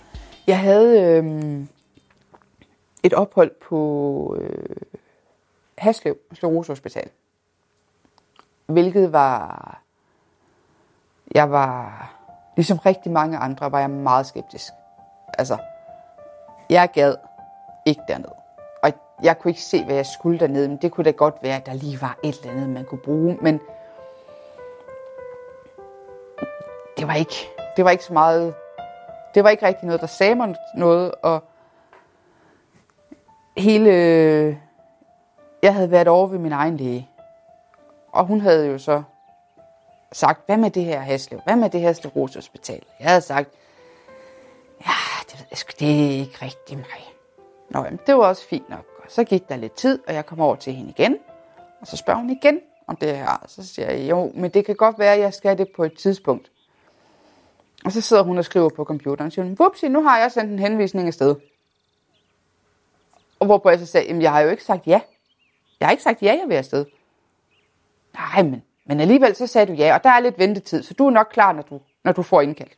Jeg 0.48 0.60
havde 0.60 1.02
øh, 1.02 1.64
et 3.04 3.14
ophold 3.14 3.52
på 3.70 4.38
øh, 4.42 4.76
Haslev 5.78 6.18
Sklerosehospital, 6.34 7.10
Hvilket 8.66 9.12
var... 9.12 9.82
Jeg 11.36 11.52
var... 11.52 12.19
Ligesom 12.56 12.78
rigtig 12.78 13.12
mange 13.12 13.38
andre 13.38 13.72
var 13.72 13.80
jeg 13.80 13.90
meget 13.90 14.26
skeptisk. 14.26 14.74
Altså, 15.38 15.58
jeg 16.70 16.90
gad 16.94 17.16
ikke 17.86 18.02
derned. 18.08 18.30
Og 18.84 18.92
jeg 19.24 19.40
kunne 19.40 19.52
ikke 19.52 19.62
se, 19.62 19.86
hvad 19.86 19.96
jeg 19.96 20.06
skulle 20.06 20.40
dernede, 20.40 20.68
men 20.68 20.78
det 20.78 20.92
kunne 20.92 21.04
da 21.04 21.12
godt 21.12 21.36
være, 21.42 21.56
at 21.56 21.66
der 21.66 21.74
lige 21.74 22.02
var 22.02 22.18
et 22.24 22.40
eller 22.40 22.52
andet, 22.52 22.70
man 22.70 22.86
kunne 22.86 23.02
bruge. 23.02 23.38
Men 23.42 23.60
det 26.98 27.08
var 27.08 27.14
ikke, 27.14 27.50
det 27.78 27.86
var 27.86 27.92
ikke 27.92 28.04
så 28.04 28.14
meget... 28.14 28.56
Det 29.36 29.44
var 29.44 29.50
ikke 29.50 29.66
rigtig 29.66 29.86
noget, 29.86 30.02
der 30.02 30.08
sagde 30.08 30.36
mig 30.36 30.56
noget, 30.76 31.12
og 31.24 31.44
hele... 33.58 33.92
Jeg 35.64 35.74
havde 35.74 35.92
været 35.92 36.08
over 36.08 36.28
ved 36.28 36.40
min 36.40 36.52
egen 36.52 36.78
læge, 36.78 37.10
og 38.12 38.26
hun 38.26 38.42
havde 38.42 38.68
jo 38.68 38.78
så 38.78 39.04
sagt, 40.12 40.46
hvad 40.46 40.58
med 40.58 40.72
det 40.72 40.86
her 40.86 41.00
Haslev? 41.00 41.42
Hvad 41.44 41.56
med 41.56 41.70
det 41.70 41.82
her 41.82 41.94
Sterose 41.94 42.38
Hospital? 42.38 42.84
Jeg 43.00 43.08
havde 43.08 43.22
sagt, 43.22 43.50
ja, 44.86 44.92
det 45.32 45.40
ved 45.40 45.46
jeg 45.52 45.80
det 45.80 46.06
er 46.06 46.20
ikke 46.20 46.38
rigtig 46.42 46.78
mig. 46.78 47.14
Nå, 47.70 47.84
jamen, 47.84 48.00
det 48.08 48.16
var 48.16 48.22
også 48.22 48.48
fint 48.48 48.70
nok. 48.70 48.86
Og 49.04 49.12
så 49.12 49.24
gik 49.24 49.50
der 49.50 49.56
lidt 49.56 49.74
tid, 49.74 50.00
og 50.08 50.14
jeg 50.14 50.26
kom 50.26 50.40
over 50.40 50.56
til 50.56 50.74
hende 50.74 50.90
igen. 50.90 51.18
Og 51.82 51.88
så 51.88 51.98
spørger 51.98 52.20
hun 52.20 52.30
igen 52.30 52.60
om 52.88 52.96
det 52.96 53.18
her. 53.18 53.46
Så 53.48 53.68
siger 53.68 53.92
jeg, 53.92 54.10
jo, 54.10 54.32
men 54.36 54.52
det 54.52 54.66
kan 54.66 54.76
godt 54.76 55.00
være, 55.00 55.14
at 55.14 55.20
jeg 55.20 55.34
skal 55.34 55.58
det 55.58 55.68
på 55.76 55.84
et 55.84 55.98
tidspunkt. 55.98 56.52
Og 57.86 57.92
så 57.92 58.02
sidder 58.02 58.24
hun 58.24 58.38
og 58.38 58.46
skriver 58.46 58.70
på 58.70 58.84
computeren 58.84 59.28
og 59.28 59.32
siger, 59.32 59.56
vupsi, 59.56 59.88
nu 59.88 60.04
har 60.04 60.20
jeg 60.20 60.32
sendt 60.32 60.52
en 60.52 60.60
henvisning 60.60 61.08
afsted. 61.08 61.36
Og 63.40 63.46
hvorpå 63.46 63.70
jeg 63.70 63.80
så 63.80 63.86
sagde, 63.86 64.08
jamen 64.08 64.22
jeg 64.22 64.32
har 64.32 64.40
jo 64.40 64.50
ikke 64.50 64.64
sagt 64.64 64.88
ja. 64.88 65.02
Jeg 65.80 65.88
har 65.88 65.92
ikke 65.92 66.04
sagt 66.04 66.22
ja, 66.22 66.38
jeg 66.42 66.44
vil 66.48 66.56
afsted. 66.56 66.86
Nej, 68.14 68.44
men, 68.44 68.64
men 68.90 69.00
alligevel 69.00 69.36
så 69.36 69.48
sagde 69.48 69.68
du 69.68 69.74
ja, 69.74 69.96
og 69.96 70.04
der 70.04 70.10
er 70.10 70.20
lidt 70.20 70.40
ventetid, 70.40 70.84
så 70.84 70.94
du 70.94 71.08
er 71.08 71.12
nok 71.12 71.28
klar, 71.32 71.52
når 71.52 71.62
du, 71.62 71.82
når 72.04 72.12
du 72.12 72.24
får 72.24 72.42
indkald, 72.42 72.70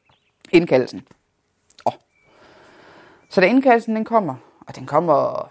indkaldelsen. 0.51 1.07
Oh. 1.85 1.93
Så 3.29 3.41
da 3.41 3.47
indkaldelsen 3.47 3.95
den 3.95 4.05
kommer, 4.05 4.35
og 4.67 4.75
den 4.75 4.85
kommer 4.85 5.49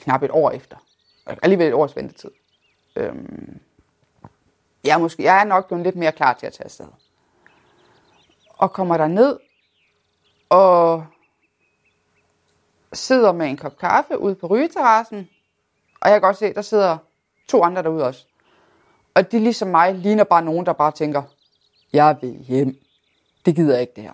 knap 0.00 0.22
et 0.22 0.30
år 0.30 0.50
efter, 0.50 0.76
alligevel 1.26 1.66
et 1.66 1.74
års 1.74 1.96
ventetid. 1.96 2.30
Øhm, 2.96 3.60
jeg, 4.84 4.94
er 4.94 4.98
måske, 4.98 5.22
jeg 5.22 5.40
er 5.40 5.44
nok 5.44 5.66
blevet 5.66 5.84
lidt 5.84 5.96
mere 5.96 6.12
klar 6.12 6.32
til 6.32 6.46
at 6.46 6.52
tage 6.52 6.64
afsted. 6.64 6.86
Og 8.48 8.72
kommer 8.72 8.96
der 8.96 9.08
ned 9.08 9.38
og 10.48 11.06
sidder 12.92 13.32
med 13.32 13.46
en 13.46 13.56
kop 13.56 13.78
kaffe 13.78 14.18
ude 14.18 14.34
på 14.34 14.46
rygeterrassen, 14.46 15.28
og 16.00 16.10
jeg 16.10 16.14
kan 16.14 16.28
godt 16.28 16.36
se, 16.36 16.54
der 16.54 16.62
sidder 16.62 16.98
to 17.48 17.62
andre 17.62 17.82
derude 17.82 18.06
også. 18.06 18.26
Og 19.14 19.32
de 19.32 19.38
ligesom 19.38 19.68
mig 19.68 19.94
ligner 19.94 20.24
bare 20.24 20.44
nogen, 20.44 20.66
der 20.66 20.72
bare 20.72 20.92
tænker, 20.92 21.22
jeg 21.92 22.16
vil 22.20 22.30
hjem. 22.30 22.76
Det 23.46 23.56
gider 23.56 23.72
jeg 23.72 23.80
ikke 23.80 23.92
det 23.96 24.04
her. 24.04 24.12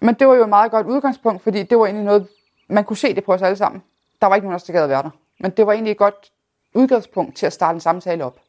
Men 0.00 0.14
det 0.14 0.28
var 0.28 0.34
jo 0.34 0.42
et 0.42 0.48
meget 0.48 0.70
godt 0.70 0.86
udgangspunkt, 0.86 1.42
fordi 1.42 1.62
det 1.62 1.78
var 1.78 1.84
egentlig 1.84 2.04
noget, 2.04 2.28
man 2.68 2.84
kunne 2.84 2.96
se 2.96 3.14
det 3.14 3.24
på 3.24 3.32
os 3.32 3.42
alle 3.42 3.56
sammen. 3.56 3.82
Der 4.20 4.26
var 4.26 4.34
ikke 4.34 4.48
nogen, 4.48 4.60
der 4.66 4.72
gad 4.72 4.82
at 4.82 4.88
være 4.88 5.02
der. 5.02 5.10
Men 5.38 5.50
det 5.50 5.66
var 5.66 5.72
egentlig 5.72 5.90
et 5.90 5.98
godt 5.98 6.32
udgangspunkt 6.74 7.36
til 7.36 7.46
at 7.46 7.52
starte 7.52 7.76
en 7.76 7.80
samtale 7.80 8.24
op. 8.24 8.40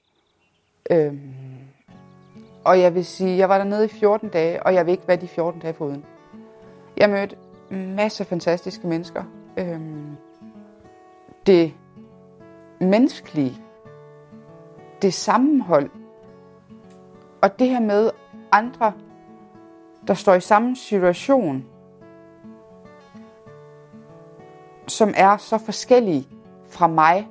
Øhm, 0.92 1.34
og 2.64 2.80
jeg 2.80 2.96
vil 2.96 3.06
sige, 3.06 3.38
jeg 3.38 3.50
var 3.50 3.58
dernede 3.58 3.86
i 3.86 3.88
14 3.88 4.30
dage, 4.30 4.64
og 4.64 4.74
jeg 4.74 4.86
vil 4.86 4.92
ikke 4.92 5.08
være 5.08 5.18
de 5.18 5.28
14 5.28 5.62
dage 5.62 5.74
foruden. 5.74 6.06
Jeg 6.98 7.10
mødte 7.10 7.36
masser 7.72 8.24
af 8.24 8.28
fantastiske 8.28 8.88
mennesker. 8.88 9.24
Øhm, 9.58 10.18
det 11.46 11.74
menneskelige, 12.80 13.62
det 15.02 15.14
sammenhold, 15.14 15.90
og 17.42 17.60
det 17.60 17.70
her 17.70 17.80
med 17.80 18.12
andre, 18.52 18.94
der 20.08 20.14
står 20.14 20.34
i 20.34 20.42
samme 20.42 20.76
situation, 20.76 21.66
som 24.88 25.14
er 25.18 25.38
så 25.38 25.58
forskellige 25.58 26.28
fra 26.70 26.88
mig, 26.88 27.28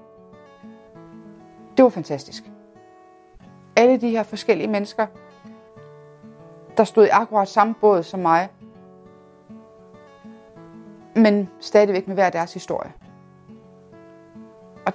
det 1.76 1.82
var 1.82 1.88
fantastisk. 1.88 2.50
Alle 3.76 4.00
de 4.00 4.10
her 4.10 4.22
forskellige 4.22 4.68
mennesker, 4.68 5.06
der 6.76 6.84
stod 6.84 7.04
i 7.06 7.08
akkurat 7.08 7.48
samme 7.48 7.74
båd 7.74 8.02
som 8.02 8.20
mig, 8.20 8.48
men 11.16 11.48
stadigvæk 11.60 12.06
med 12.06 12.14
hver 12.14 12.30
deres 12.30 12.54
historie. 12.54 12.92
Og 14.86 14.92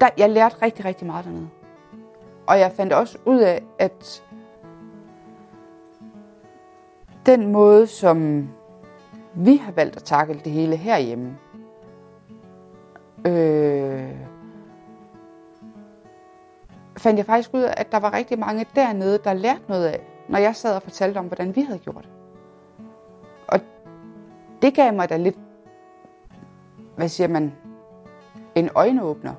der, 0.00 0.08
jeg 0.16 0.30
lærte 0.30 0.56
rigtig, 0.62 0.84
rigtig 0.84 1.06
meget 1.06 1.24
dernede. 1.24 1.48
Og 2.46 2.58
jeg 2.58 2.72
fandt 2.72 2.92
også 2.92 3.18
ud 3.24 3.38
af, 3.38 3.62
at 3.78 4.24
den 7.26 7.52
måde, 7.52 7.86
som 7.86 8.48
vi 9.34 9.56
har 9.56 9.72
valgt 9.72 9.96
at 9.96 10.04
takle 10.04 10.40
det 10.44 10.52
hele 10.52 10.76
herhjemme, 10.76 11.38
øh, 13.26 14.10
fandt 16.96 17.18
jeg 17.18 17.26
faktisk 17.26 17.50
ud 17.54 17.62
af, 17.62 17.74
at 17.76 17.92
der 17.92 17.98
var 17.98 18.12
rigtig 18.12 18.38
mange 18.38 18.66
dernede, 18.74 19.18
der 19.24 19.32
lærte 19.32 19.62
noget 19.68 19.86
af, 19.86 20.00
når 20.28 20.38
jeg 20.38 20.56
sad 20.56 20.76
og 20.76 20.82
fortalte 20.82 21.18
om, 21.18 21.26
hvordan 21.26 21.56
vi 21.56 21.60
havde 21.60 21.78
gjort. 21.78 22.08
Og 23.48 23.60
det 24.62 24.74
gav 24.74 24.94
mig 24.94 25.08
da 25.08 25.16
lidt, 25.16 25.38
hvad 26.96 27.08
siger 27.08 27.28
man, 27.28 27.52
en 28.54 28.70
øjenåbner. 28.74 29.34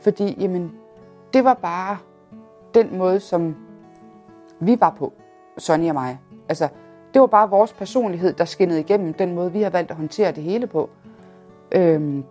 Fordi, 0.00 0.42
jamen, 0.42 0.72
det 1.32 1.44
var 1.44 1.54
bare 1.54 1.98
den 2.76 2.98
måde, 2.98 3.20
som 3.20 3.56
vi 4.60 4.80
var 4.80 4.94
på, 4.98 5.12
Sonja 5.58 5.88
og 5.88 5.94
mig. 5.94 6.18
Altså, 6.48 6.68
det 7.14 7.20
var 7.20 7.26
bare 7.26 7.50
vores 7.50 7.72
personlighed, 7.72 8.32
der 8.32 8.44
skinnede 8.44 8.80
igennem 8.80 9.14
den 9.14 9.34
måde, 9.34 9.52
vi 9.52 9.62
har 9.62 9.70
valgt 9.70 9.90
at 9.90 9.96
håndtere 9.96 10.32
det 10.32 10.42
hele 10.42 10.66
på. 10.66 10.90
Øhm, 11.72 12.24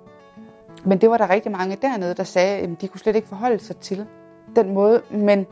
men 0.86 0.98
det 1.02 1.10
var 1.10 1.18
der 1.18 1.30
rigtig 1.30 1.52
mange 1.52 1.78
dernede, 1.82 2.14
der 2.14 2.24
sagde, 2.24 2.58
at 2.58 2.82
de 2.82 2.88
kunne 2.88 3.00
slet 3.00 3.16
ikke 3.16 3.28
forholde 3.28 3.60
sig 3.60 3.78
til 3.78 4.06
den 4.56 4.74
måde. 4.74 5.02
Men 5.12 5.46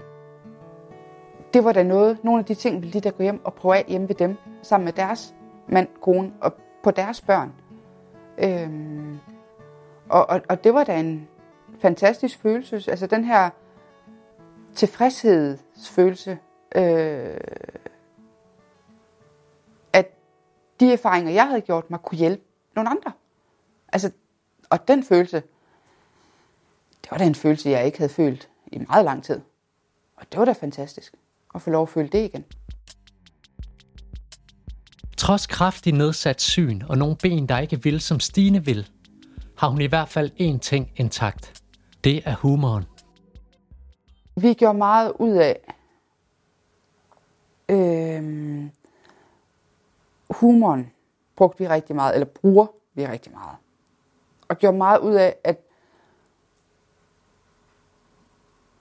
det 1.54 1.64
var 1.64 1.72
da 1.72 1.84
noget, 1.84 2.24
nogle 2.24 2.40
af 2.40 2.46
de 2.46 2.54
ting 2.54 2.82
ville 2.82 2.94
de 2.94 3.00
da 3.00 3.10
gå 3.10 3.24
hjem 3.24 3.46
og 3.46 3.54
prøve 3.54 3.78
af 3.78 3.86
hjemme 3.88 4.10
ved 4.10 4.16
dem, 4.16 4.38
sammen 4.62 4.86
med 4.86 4.94
deres 4.94 5.36
mand, 5.68 5.88
kone 6.02 6.32
og 6.42 6.54
på 6.84 6.92
deres 6.92 7.22
børn. 7.22 7.54
Øhm, 8.38 9.20
og, 10.10 10.30
og, 10.30 10.42
og 10.50 10.64
det 10.64 10.74
var 10.74 10.84
da 10.84 11.00
en 11.00 11.28
fantastisk 11.80 12.42
følelse. 12.42 12.76
Altså 12.76 13.08
den 13.08 13.26
her 13.26 13.50
tilfredshedsfølelse, 14.76 16.38
øh, 16.76 17.38
at 19.94 20.08
de 20.80 20.94
erfaringer, 20.94 21.32
jeg 21.32 21.48
havde 21.48 21.62
gjort 21.62 21.90
mig, 21.90 22.00
kunne 22.00 22.18
hjælpe 22.18 22.44
nogle 22.76 22.90
andre. 22.90 23.12
Altså, 23.94 24.12
og 24.70 24.88
den 24.88 25.04
følelse, 25.04 25.44
det 27.02 27.12
var 27.12 27.18
da 27.18 27.26
en 27.26 27.36
følelse, 27.36 27.70
jeg 27.70 27.86
ikke 27.86 27.98
havde 27.98 28.14
følt 28.14 28.50
i 28.72 28.78
meget 28.78 29.06
lang 29.06 29.24
tid. 29.24 29.42
Og 30.16 30.26
det 30.32 30.40
var 30.40 30.46
da 30.46 30.52
fantastisk 30.52 31.14
at 31.56 31.62
få 31.62 31.70
lov 31.70 31.82
at 31.82 31.90
føle 31.90 32.08
det 32.08 32.26
igen. 32.26 32.46
Trods 35.18 35.48
kraftig 35.48 35.94
nedsat 35.94 36.42
syn 36.42 36.82
og 36.90 36.98
nogle 36.98 37.16
ben, 37.16 37.50
der 37.50 37.60
ikke 37.60 37.84
vil, 37.84 38.02
som 38.02 38.20
Stine 38.20 38.66
vil, 38.66 38.90
har 39.58 39.68
hun 39.68 39.82
i 39.82 39.86
hvert 39.86 40.10
fald 40.10 40.32
én 40.40 40.60
ting 40.60 40.92
intakt. 40.96 41.62
Det 42.04 42.22
er 42.26 42.36
humoren. 42.36 42.84
Vi 44.36 44.54
gjorde 44.54 44.78
meget 44.78 45.14
ud 45.20 45.32
af 45.32 45.76
øh, 47.70 48.70
humoren 50.30 50.92
brugte 51.36 51.60
vi 51.60 51.68
rigtig 51.68 51.96
meget, 51.96 52.14
eller 52.14 52.26
bruger 52.26 52.68
vi 52.94 53.08
rigtig 53.08 53.32
meget. 53.32 53.58
Og 54.48 54.58
gjorde 54.58 54.78
meget 54.78 55.00
ud 55.00 55.14
af, 55.14 55.36
at 55.44 55.62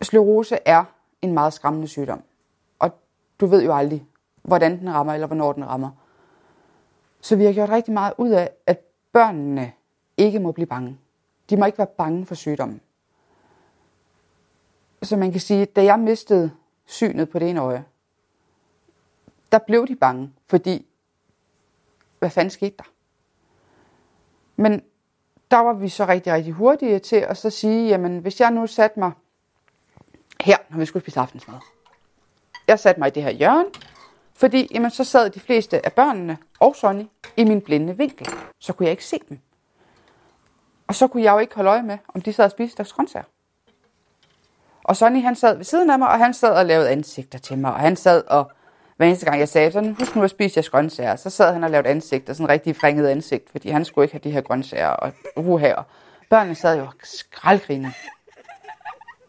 sklerose 0.02 0.58
er 0.64 0.84
en 1.22 1.32
meget 1.32 1.52
skræmmende 1.52 1.88
sygdom. 1.88 2.22
Og 2.78 2.90
du 3.40 3.46
ved 3.46 3.64
jo 3.64 3.74
aldrig, 3.76 4.06
hvordan 4.42 4.78
den 4.78 4.94
rammer, 4.94 5.14
eller 5.14 5.26
hvornår 5.26 5.52
den 5.52 5.66
rammer. 5.66 5.90
Så 7.20 7.36
vi 7.36 7.44
har 7.44 7.52
gjort 7.52 7.68
rigtig 7.68 7.94
meget 7.94 8.14
ud 8.18 8.30
af, 8.30 8.50
at 8.66 8.80
børnene 9.12 9.72
ikke 10.16 10.40
må 10.40 10.52
blive 10.52 10.66
bange. 10.66 10.98
De 11.50 11.56
må 11.56 11.64
ikke 11.66 11.78
være 11.78 11.86
bange 11.86 12.26
for 12.26 12.34
sygdommen. 12.34 12.80
Så 15.02 15.16
man 15.16 15.32
kan 15.32 15.40
sige, 15.40 15.64
da 15.64 15.84
jeg 15.84 15.98
mistede 15.98 16.50
synet 16.86 17.30
på 17.30 17.38
det 17.38 17.50
ene 17.50 17.60
øje, 17.60 17.84
der 19.52 19.58
blev 19.58 19.88
de 19.88 19.96
bange, 19.96 20.32
fordi 20.46 20.86
hvad 22.18 22.30
fanden 22.30 22.50
skete 22.50 22.74
der? 22.78 22.84
Men 24.56 24.82
der 25.50 25.58
var 25.58 25.72
vi 25.72 25.88
så 25.88 26.06
rigtig, 26.06 26.32
rigtig 26.32 26.52
hurtige 26.52 26.98
til 26.98 27.16
at 27.16 27.36
så 27.36 27.50
sige, 27.50 27.88
jamen 27.88 28.18
hvis 28.18 28.40
jeg 28.40 28.50
nu 28.50 28.66
satte 28.66 28.98
mig 28.98 29.12
her, 30.40 30.56
når 30.70 30.78
vi 30.78 30.86
skulle 30.86 31.02
spise 31.02 31.20
aftensmad. 31.20 31.58
Jeg 32.68 32.78
satte 32.78 33.00
mig 33.00 33.06
i 33.06 33.10
det 33.10 33.22
her 33.22 33.30
hjørne, 33.30 33.68
fordi 34.34 34.68
jamen, 34.74 34.90
så 34.90 35.04
sad 35.04 35.30
de 35.30 35.40
fleste 35.40 35.86
af 35.86 35.92
børnene 35.92 36.38
og 36.60 36.76
Sonny 36.76 37.04
i 37.36 37.44
min 37.44 37.60
blinde 37.60 37.96
vinkel. 37.96 38.28
Så 38.58 38.72
kunne 38.72 38.84
jeg 38.84 38.90
ikke 38.90 39.04
se 39.04 39.18
dem. 39.28 39.38
Og 40.86 40.94
så 40.94 41.08
kunne 41.08 41.22
jeg 41.22 41.32
jo 41.32 41.38
ikke 41.38 41.54
holde 41.54 41.70
øje 41.70 41.82
med, 41.82 41.98
om 42.08 42.20
de 42.20 42.32
sad 42.32 42.44
og 42.44 42.50
spiste 42.50 42.76
deres 42.76 42.92
grøntsager. 42.92 43.24
Og 44.84 44.96
Sonny 44.96 45.22
han 45.22 45.36
sad 45.36 45.56
ved 45.56 45.64
siden 45.64 45.90
af 45.90 45.98
mig, 45.98 46.08
og 46.08 46.18
han 46.18 46.34
sad 46.34 46.54
og 46.54 46.66
lavede 46.66 46.90
ansigter 46.90 47.38
til 47.38 47.58
mig. 47.58 47.72
Og 47.72 47.80
han 47.80 47.96
sad 47.96 48.24
og, 48.26 48.50
hver 48.96 49.06
eneste 49.06 49.26
gang 49.26 49.38
jeg 49.38 49.48
sagde 49.48 49.72
sådan, 49.72 49.96
husk 49.98 50.16
nu 50.16 50.22
at 50.22 50.30
spise 50.30 50.58
jeres 50.58 50.70
grøntsager, 50.70 51.16
så 51.16 51.30
sad 51.30 51.52
han 51.52 51.64
og 51.64 51.70
lavede 51.70 51.88
ansigter, 51.88 52.32
sådan 52.32 52.48
rigtig 52.48 52.76
fringet 52.76 53.08
ansigt, 53.08 53.50
fordi 53.50 53.68
han 53.70 53.84
skulle 53.84 54.04
ikke 54.04 54.14
have 54.14 54.20
de 54.24 54.30
her 54.30 54.40
grøntsager 54.40 54.88
og 54.88 55.12
uha. 55.36 55.72
Og 55.72 55.84
børnene 56.30 56.54
sad 56.54 56.78
jo 56.78 56.86
skraldgrine. 57.02 57.92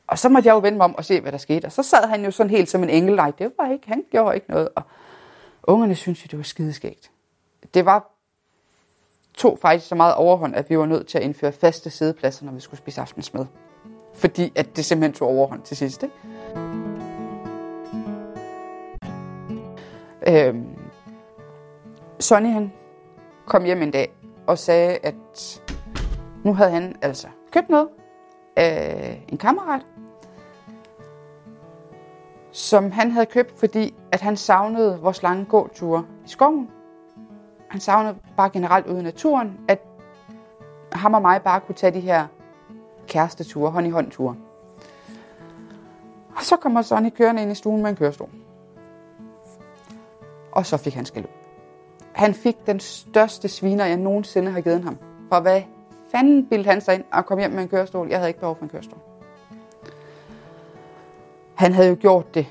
Og 0.08 0.20
så 0.20 0.30
måtte 0.30 0.48
jeg 0.48 0.54
jo 0.54 0.60
vende 0.60 0.78
mig 0.78 0.84
om 0.84 0.96
og 0.96 1.06
se, 1.06 1.22
hvad 1.22 1.32
der 1.32 1.38
skete. 1.38 1.66
Og 1.66 1.72
så 1.72 1.84
sad 1.84 2.08
han 2.08 2.26
jo 2.26 2.32
sådan 2.32 2.50
helt 2.50 2.70
som 2.70 2.84
en 2.84 2.90
engel. 2.90 3.16
Nej, 3.16 3.32
det 3.32 3.52
var 3.58 3.72
ikke, 3.72 3.88
han 3.88 4.04
gjorde 4.12 4.36
ikke 4.36 4.50
noget. 4.50 4.70
Og 4.76 4.84
ungerne 5.64 5.96
syntes 5.96 6.26
jo, 6.26 6.28
det 6.32 6.38
var 6.38 6.44
skideskægt. 6.44 7.12
Det 7.74 7.86
var 7.86 8.10
to 9.34 9.58
faktisk 9.62 9.88
så 9.88 9.96
meget 9.96 10.16
overhånd, 10.16 10.56
at 10.56 10.70
vi 10.70 10.78
var 10.78 10.86
nødt 10.86 11.08
til 11.08 11.18
at 11.18 11.24
indføre 11.24 11.52
faste 11.52 11.90
sædepladser, 11.90 12.46
når 12.46 12.52
vi 12.52 12.60
skulle 12.60 12.78
spise 12.78 13.02
aftensmad. 13.02 13.46
Fordi 14.24 14.52
at 14.56 14.76
det 14.76 14.86
simpelthen 14.86 15.14
tog 15.14 15.28
overhånd 15.28 15.62
til 15.62 15.78
sidst. 15.78 16.04
Ikke? 16.04 16.16
Øhm, 20.48 20.66
Sonny 22.20 22.50
han 22.50 22.74
kom 23.46 23.64
hjem 23.64 23.82
en 23.82 23.92
dag 23.92 24.14
og 24.48 24.58
sagde, 24.58 24.98
at 25.04 25.62
Nu 26.44 26.54
havde 26.54 26.72
han 26.72 26.96
altså 27.02 27.28
købt 27.52 27.70
noget 27.70 27.88
af 28.56 29.26
en 29.30 29.38
kammerat, 29.38 29.86
som 32.52 32.92
han 32.92 33.12
havde 33.12 33.26
købt, 33.26 33.52
fordi 33.60 33.96
at 34.12 34.22
han 34.22 34.38
savnede 34.38 35.00
vores 35.00 35.24
lange 35.24 35.46
gåture 35.46 36.06
i 36.26 36.30
skoven. 36.30 36.70
Han 37.70 37.80
savnede 37.80 38.16
bare 38.38 38.50
generelt 38.50 38.88
ude 38.88 39.00
i 39.00 39.04
naturen, 39.04 39.60
at 39.68 39.80
ham 40.92 41.14
og 41.14 41.22
mig 41.22 41.42
bare 41.42 41.60
kunne 41.60 41.76
tage 41.76 41.94
de 41.94 42.00
her 42.00 42.28
kæresteture, 43.08 43.72
hånd 43.72 43.88
i 43.88 43.90
hånd 43.90 44.12
ture. 44.12 44.36
Og 46.36 46.44
så 46.44 46.56
kommer 46.56 46.82
Sonny 46.82 47.10
kørende 47.10 47.42
ind 47.42 47.52
i 47.52 47.56
stuen 47.56 47.82
med 47.82 47.90
en 47.90 47.96
kørestol. 47.96 48.30
Og 50.52 50.66
så 50.66 50.78
fik 50.78 50.94
han 50.94 51.06
skæld 51.06 51.26
Han 52.12 52.34
fik 52.34 52.68
den 52.68 52.80
største 52.80 53.48
sviner, 53.48 53.86
jeg 53.86 53.98
nogensinde 53.98 54.52
har 54.52 54.62
givet 54.62 54.84
ham. 54.84 54.98
For 55.30 55.40
hvad 55.40 55.62
fanden 56.12 56.46
bildte 56.46 56.70
han 56.70 56.82
sig 56.82 56.96
ind 56.96 57.04
og 57.14 57.26
kom 57.26 57.40
hjem 57.40 57.52
med 57.52 57.64
en 57.64 57.70
kørestol? 57.70 58.10
Jeg 58.10 58.18
havde 58.18 58.30
ikke 58.30 58.40
behov 58.40 58.56
for 58.56 58.64
en 58.64 58.70
kørestol. 58.70 59.00
Han 61.56 61.74
havde 61.74 61.90
jo 61.90 61.98
gjort 62.00 62.36
det 62.36 62.48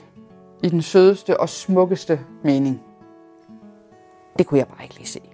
i 0.62 0.68
den 0.68 0.82
sødeste 0.82 1.40
og 1.40 1.48
smukkeste 1.48 2.20
mening. 2.42 2.82
Det 4.38 4.46
kunne 4.46 4.58
jeg 4.58 4.68
bare 4.68 4.82
ikke 4.82 4.94
lige 4.94 5.06
se. 5.06 5.31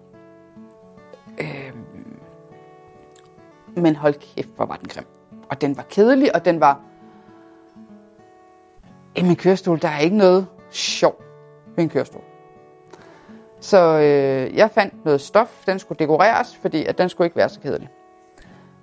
Men 3.83 3.97
hold 3.97 4.15
kæft, 4.15 4.49
hvor 4.57 4.67
var 4.67 4.77
den 4.77 4.89
grim. 4.89 5.07
Og 5.51 5.61
den 5.61 5.77
var 5.77 5.83
kedelig, 5.91 6.35
og 6.35 6.45
den 6.45 6.61
var... 6.61 6.81
I 9.17 9.23
min 9.23 9.37
kørestol, 9.37 9.83
der 9.83 9.89
er 9.89 9.99
ikke 9.99 10.17
noget 10.17 10.47
sjov 10.71 11.23
ved 11.77 11.85
en 11.85 11.91
kørestol. 11.91 12.23
Så 13.61 13.79
øh, 13.79 14.57
jeg 14.57 14.71
fandt 14.71 15.05
noget 15.05 15.21
stof, 15.21 15.65
den 15.67 15.79
skulle 15.79 15.99
dekoreres, 15.99 16.57
fordi 16.57 16.85
at 16.85 16.99
den 16.99 17.09
skulle 17.09 17.27
ikke 17.27 17.37
være 17.37 17.49
så 17.49 17.61
kedelig. 17.61 17.89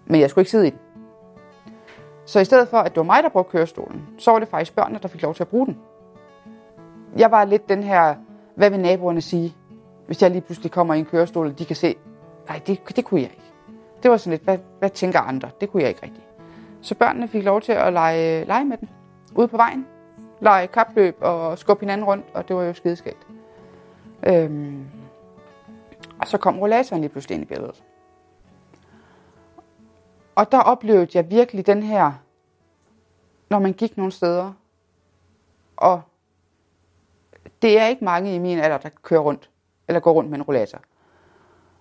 Men 0.05 0.21
jeg 0.21 0.29
skulle 0.29 0.41
ikke 0.41 0.51
sidde 0.51 0.67
i 0.67 0.69
den. 0.69 0.79
Så 2.25 2.39
i 2.39 2.45
stedet 2.45 2.67
for, 2.67 2.77
at 2.77 2.91
det 2.91 2.97
var 2.97 3.03
mig, 3.03 3.23
der 3.23 3.29
brugte 3.29 3.51
kørestolen, 3.51 4.07
så 4.17 4.31
var 4.31 4.39
det 4.39 4.47
faktisk 4.47 4.75
børnene, 4.75 4.99
der 5.01 5.07
fik 5.07 5.21
lov 5.21 5.35
til 5.35 5.43
at 5.43 5.47
bruge 5.47 5.65
den. 5.65 5.77
Jeg 7.17 7.31
var 7.31 7.45
lidt 7.45 7.69
den 7.69 7.83
her, 7.83 8.15
hvad 8.55 8.69
vil 8.69 8.79
naboerne 8.79 9.21
sige, 9.21 9.55
hvis 10.05 10.21
jeg 10.21 10.31
lige 10.31 10.41
pludselig 10.41 10.71
kommer 10.71 10.93
i 10.93 10.99
en 10.99 11.05
kørestol, 11.05 11.47
og 11.47 11.59
de 11.59 11.65
kan 11.65 11.75
se, 11.75 11.95
nej, 12.47 12.61
det, 12.67 12.95
det 12.95 13.05
kunne 13.05 13.21
jeg 13.21 13.29
ikke. 13.31 13.44
Det 14.03 14.11
var 14.11 14.17
sådan 14.17 14.31
lidt, 14.31 14.43
hvad, 14.43 14.57
hvad 14.79 14.89
tænker 14.89 15.19
andre? 15.19 15.49
Det 15.61 15.71
kunne 15.71 15.81
jeg 15.81 15.89
ikke 15.89 16.03
rigtigt. 16.03 16.25
Så 16.81 16.95
børnene 16.95 17.27
fik 17.27 17.43
lov 17.43 17.61
til 17.61 17.71
at 17.71 17.93
lege, 17.93 18.45
lege 18.45 18.65
med 18.65 18.77
den 18.77 18.89
ude 19.35 19.47
på 19.47 19.57
vejen. 19.57 19.87
Lege 20.41 20.67
kapløb 20.67 21.17
og 21.21 21.57
skubbe 21.57 21.81
hinanden 21.81 22.07
rundt, 22.07 22.25
og 22.33 22.47
det 22.47 22.55
var 22.55 22.63
jo 22.63 22.73
skideskægt. 22.73 23.27
Øhm, 24.23 24.85
og 26.19 26.27
så 26.27 26.37
kom 26.37 26.59
rollatoren 26.59 27.01
lige 27.01 27.11
pludselig 27.11 27.35
ind 27.35 27.43
i 27.43 27.47
billedet. 27.47 27.83
Og 30.35 30.51
der 30.51 30.59
oplevede 30.59 31.07
jeg 31.13 31.29
virkelig 31.29 31.67
den 31.67 31.83
her, 31.83 32.11
når 33.49 33.59
man 33.59 33.73
gik 33.73 33.97
nogle 33.97 34.11
steder, 34.11 34.53
og 35.77 36.01
det 37.61 37.79
er 37.79 37.85
ikke 37.85 38.05
mange 38.05 38.35
i 38.35 38.39
min 38.39 38.59
alder, 38.59 38.77
der 38.77 38.89
kører 38.89 39.21
rundt, 39.21 39.49
eller 39.87 39.99
går 39.99 40.11
rundt 40.11 40.29
med 40.29 40.37
en 40.37 40.43
rollator. 40.43 40.79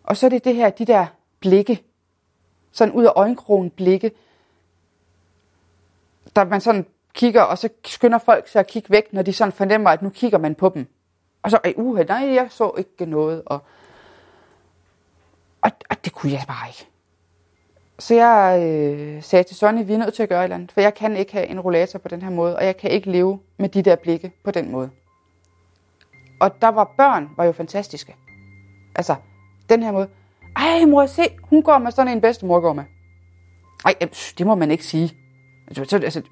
Og 0.04 0.16
så 0.16 0.26
er 0.26 0.30
det 0.30 0.44
det 0.44 0.54
her, 0.54 0.70
de 0.70 0.84
der 0.84 1.06
blikke, 1.40 1.84
sådan 2.74 2.94
ud 2.94 3.04
af 3.04 3.12
øjenkrogen 3.16 3.70
blikke, 3.70 4.10
der 6.36 6.44
man 6.44 6.60
sådan 6.60 6.86
kigger, 7.14 7.42
og 7.42 7.58
så 7.58 7.68
skynder 7.84 8.18
folk 8.18 8.48
sig 8.48 8.60
at 8.60 8.66
kigge 8.66 8.90
væk, 8.90 9.12
når 9.12 9.22
de 9.22 9.32
sådan 9.32 9.52
fornemmer, 9.52 9.90
at 9.90 10.02
nu 10.02 10.10
kigger 10.10 10.38
man 10.38 10.54
på 10.54 10.68
dem. 10.74 10.86
Og 11.42 11.50
så, 11.50 11.58
uha, 11.76 12.02
nej, 12.02 12.34
jeg 12.34 12.46
så 12.50 12.72
ikke 12.78 13.06
noget. 13.06 13.42
Og, 13.46 13.62
og, 15.62 15.70
og 15.90 16.04
det 16.04 16.12
kunne 16.12 16.32
jeg 16.32 16.44
bare 16.48 16.68
ikke. 16.68 16.86
Så 17.98 18.14
jeg 18.14 18.62
øh, 18.62 19.22
sagde 19.22 19.42
til 19.42 19.56
Sonny, 19.56 19.86
vi 19.86 19.92
er 19.92 19.98
nødt 19.98 20.14
til 20.14 20.22
at 20.22 20.28
gøre 20.28 20.40
et 20.40 20.44
eller 20.44 20.54
andet, 20.54 20.72
for 20.72 20.80
jeg 20.80 20.94
kan 20.94 21.16
ikke 21.16 21.32
have 21.32 21.46
en 21.46 21.60
rollator 21.60 21.98
på 21.98 22.08
den 22.08 22.22
her 22.22 22.30
måde, 22.30 22.56
og 22.56 22.64
jeg 22.64 22.76
kan 22.76 22.90
ikke 22.90 23.10
leve 23.10 23.40
med 23.56 23.68
de 23.68 23.82
der 23.82 23.96
blikke 23.96 24.32
på 24.44 24.50
den 24.50 24.70
måde. 24.70 24.90
Og 26.40 26.60
der 26.62 26.68
var 26.68 26.94
børn, 26.96 27.30
var 27.36 27.44
jo 27.44 27.52
fantastiske. 27.52 28.16
Altså, 28.94 29.14
den 29.68 29.82
her 29.82 29.92
måde. 29.92 30.08
Ej, 30.56 30.84
mor, 30.84 31.06
se, 31.06 31.22
hun 31.42 31.62
går 31.62 31.78
med 31.78 31.90
sådan 31.90 32.12
en 32.12 32.20
bedstemor 32.20 32.60
går 32.60 32.72
med. 32.72 32.84
Ej, 33.84 33.94
det 34.38 34.46
må 34.46 34.54
man 34.54 34.70
ikke 34.70 34.84
sige. 34.84 35.16
Altså, 35.66 35.84
så, 35.84 35.96
altså, 35.96 36.22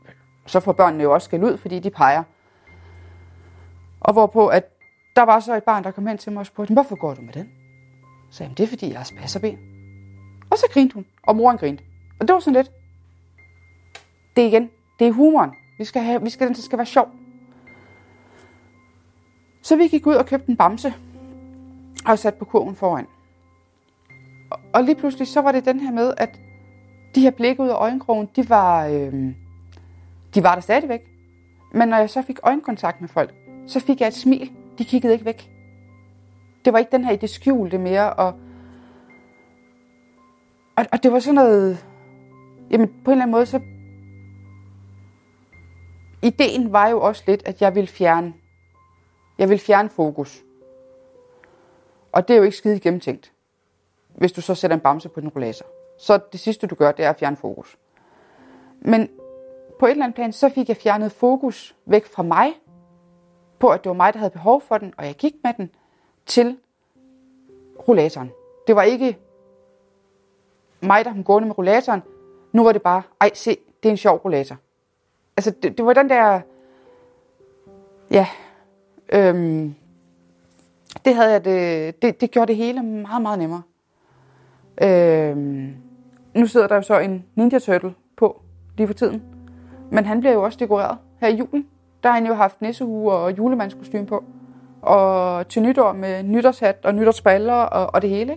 så 0.46 0.60
får 0.60 0.72
børnene 0.72 1.02
jo 1.02 1.12
også 1.12 1.24
skæld 1.24 1.44
ud, 1.44 1.56
fordi 1.56 1.78
de 1.78 1.90
peger. 1.90 2.22
Og 4.00 4.12
hvorpå, 4.12 4.46
at 4.46 4.64
der 5.16 5.22
var 5.22 5.40
så 5.40 5.56
et 5.56 5.64
barn, 5.64 5.84
der 5.84 5.90
kom 5.90 6.06
hen 6.06 6.18
til 6.18 6.32
mig 6.32 6.40
og 6.40 6.46
spurgte, 6.46 6.72
hvorfor 6.72 6.96
går 6.96 7.14
du 7.14 7.22
med 7.22 7.32
den? 7.32 7.50
Så 8.30 8.36
sagde 8.36 8.54
det 8.56 8.62
er 8.62 8.66
fordi, 8.66 8.88
jeg 8.88 8.96
har 8.96 9.04
spasserben. 9.04 9.58
Og 10.50 10.58
så 10.58 10.66
grinte 10.72 10.94
hun, 10.94 11.06
og 11.22 11.36
moren 11.36 11.58
grinte. 11.58 11.84
Og 12.20 12.28
det 12.28 12.34
var 12.34 12.40
sådan 12.40 12.54
lidt. 12.54 12.70
Det 14.36 14.44
er 14.44 14.48
igen, 14.48 14.70
det 14.98 15.06
er 15.06 15.12
humoren. 15.12 15.50
Vi 15.78 15.84
skal 15.84 16.02
have, 16.02 16.22
vi 16.22 16.30
skal, 16.30 16.46
den 16.46 16.54
skal 16.54 16.78
være 16.78 16.86
sjov. 16.86 17.08
Så 19.62 19.76
vi 19.76 19.88
gik 19.88 20.06
ud 20.06 20.14
og 20.14 20.26
købte 20.26 20.50
en 20.50 20.56
bamse, 20.56 20.94
og 22.06 22.18
sat 22.18 22.34
på 22.34 22.44
kurven 22.44 22.76
foran. 22.76 23.06
Og 24.72 24.84
lige 24.84 24.94
pludselig 24.94 25.26
så 25.26 25.40
var 25.40 25.52
det 25.52 25.64
den 25.64 25.80
her 25.80 25.92
med, 25.92 26.14
at 26.16 26.40
de 27.14 27.20
her 27.20 27.30
blikke 27.30 27.62
ud 27.62 27.68
af 27.68 27.74
øjenkrogen, 27.74 28.28
de 28.36 28.48
var, 28.48 28.86
øh, 28.86 29.12
de 30.34 30.42
var 30.42 30.54
der 30.54 30.60
stadigvæk. 30.62 31.00
Men 31.74 31.88
når 31.88 31.96
jeg 31.96 32.10
så 32.10 32.22
fik 32.22 32.38
øjenkontakt 32.42 33.00
med 33.00 33.08
folk, 33.08 33.34
så 33.66 33.80
fik 33.80 34.00
jeg 34.00 34.08
et 34.08 34.14
smil. 34.14 34.52
De 34.78 34.84
kiggede 34.84 35.12
ikke 35.12 35.24
væk. 35.24 35.50
Det 36.64 36.72
var 36.72 36.78
ikke 36.78 36.92
den 36.92 37.04
her 37.04 37.12
i 37.12 37.16
det 37.16 37.30
skjulte 37.30 37.78
mere, 37.78 38.12
og, 38.12 38.34
og, 40.76 40.86
og 40.92 41.02
det 41.02 41.12
var 41.12 41.18
sådan 41.18 41.34
noget, 41.34 41.86
jamen 42.70 42.88
på 42.88 43.10
en 43.10 43.12
eller 43.12 43.22
anden 43.22 43.32
måde, 43.32 43.46
så 43.46 43.60
ideen 46.22 46.72
var 46.72 46.88
jo 46.88 47.00
også 47.00 47.22
lidt, 47.26 47.42
at 47.46 47.62
jeg 47.62 47.74
ville 47.74 47.88
fjerne, 47.88 48.34
jeg 49.38 49.48
ville 49.48 49.60
fjerne 49.60 49.88
fokus. 49.88 50.42
Og 52.12 52.28
det 52.28 52.34
er 52.34 52.38
jo 52.38 52.44
ikke 52.44 52.56
skide 52.56 52.80
gennemtænkt, 52.80 53.32
hvis 54.14 54.32
du 54.32 54.40
så 54.40 54.54
sætter 54.54 54.76
en 54.76 54.80
bamse 54.80 55.08
på 55.08 55.20
din 55.20 55.28
rollator. 55.28 55.66
Så 55.98 56.20
det 56.32 56.40
sidste 56.40 56.66
du 56.66 56.74
gør, 56.74 56.92
det 56.92 57.04
er 57.04 57.10
at 57.10 57.16
fjerne 57.16 57.36
fokus. 57.36 57.78
Men 58.80 59.08
på 59.78 59.86
et 59.86 59.90
eller 59.90 60.04
andet 60.04 60.14
plan, 60.14 60.32
så 60.32 60.48
fik 60.48 60.68
jeg 60.68 60.76
fjernet 60.76 61.12
fokus 61.12 61.76
væk 61.86 62.06
fra 62.06 62.22
mig, 62.22 62.52
på 63.58 63.68
at 63.68 63.84
det 63.84 63.90
var 63.90 63.96
mig, 63.96 64.12
der 64.12 64.18
havde 64.18 64.30
behov 64.30 64.60
for 64.60 64.78
den, 64.78 64.94
og 64.96 65.06
jeg 65.06 65.14
gik 65.14 65.34
med 65.44 65.52
den, 65.56 65.70
til 66.26 66.58
rollatoren. 67.88 68.30
Det 68.66 68.76
var 68.76 68.82
ikke 68.82 69.18
mig, 70.80 71.04
der 71.04 71.12
kom 71.12 71.24
gående 71.24 71.48
med 71.48 71.58
rollatoren. 71.58 72.02
Nu 72.52 72.64
var 72.64 72.72
det 72.72 72.82
bare, 72.82 73.02
ej 73.20 73.30
se, 73.34 73.56
det 73.82 73.88
er 73.88 73.90
en 73.90 73.96
sjov 73.96 74.16
rollator. 74.16 74.56
Altså, 75.36 75.50
det, 75.50 75.78
det 75.78 75.86
var 75.86 75.92
den 75.92 76.08
der, 76.08 76.40
ja, 78.10 78.26
øhm, 79.08 79.74
det 81.04 81.14
havde 81.14 81.30
jeg 81.30 81.44
det, 81.44 82.02
det, 82.02 82.20
det 82.20 82.30
gjorde 82.30 82.48
det 82.48 82.56
hele 82.56 82.82
meget, 82.82 83.22
meget 83.22 83.38
nemmere. 83.38 83.62
Øhm, 84.82 85.74
nu 86.34 86.46
sidder 86.46 86.66
der 86.66 86.74
jo 86.74 86.82
så 86.82 86.98
en 86.98 87.24
Ninja 87.34 87.58
Turtle 87.58 87.94
på 88.16 88.42
lige 88.76 88.86
for 88.86 88.94
tiden. 88.94 89.22
Men 89.90 90.06
han 90.06 90.20
bliver 90.20 90.32
jo 90.32 90.42
også 90.42 90.58
dekoreret 90.58 90.98
her 91.20 91.28
i 91.28 91.36
julen. 91.36 91.66
Der 92.02 92.08
har 92.08 92.14
han 92.14 92.26
jo 92.26 92.34
haft 92.34 92.62
nissehue 92.62 93.12
og 93.12 93.38
julemandskostyme 93.38 94.06
på. 94.06 94.24
Og 94.82 95.48
til 95.48 95.62
nytår 95.62 95.92
med 95.92 96.22
nytårshat 96.22 96.76
og 96.84 96.94
nytårsballer 96.94 97.54
og, 97.54 97.94
og 97.94 98.02
det 98.02 98.10
hele. 98.10 98.36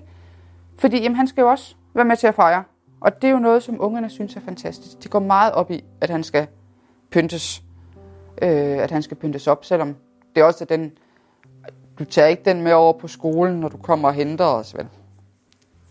Fordi 0.78 1.02
jamen, 1.02 1.16
han 1.16 1.28
skal 1.28 1.42
jo 1.42 1.50
også 1.50 1.76
være 1.94 2.06
med 2.06 2.18
til 2.18 2.28
at 2.28 2.36
fejre. 2.36 2.64
Og 3.02 3.22
det 3.22 3.28
er 3.28 3.32
jo 3.32 3.40
noget, 3.40 3.64
som 3.64 3.76
ungerne 3.80 4.10
synes 4.10 4.36
er 4.36 4.40
fantastisk. 4.40 5.04
De 5.04 5.10
går 5.10 5.20
meget 5.20 5.54
op 5.54 5.72
i, 5.72 5.84
at 6.02 6.10
han 6.10 6.24
skal 6.24 6.48
pyntes. 7.12 7.64
Øh, 8.42 8.78
at 8.78 8.92
han 8.92 9.02
skal 9.02 9.18
pyntes 9.18 9.48
op, 9.48 9.66
selvom 9.66 9.96
det 10.36 10.44
også 10.44 10.64
er 10.64 10.78
den... 10.78 10.92
Du 12.00 12.06
tager 12.06 12.28
ikke 12.28 12.44
den 12.46 12.62
med 12.62 12.72
over 12.72 12.94
på 12.94 13.08
skolen, 13.08 13.60
når 13.60 13.70
du 13.70 13.78
kommer 13.78 14.08
og 14.08 14.14
henter 14.14 14.46
os, 14.46 14.78
vel? 14.78 14.88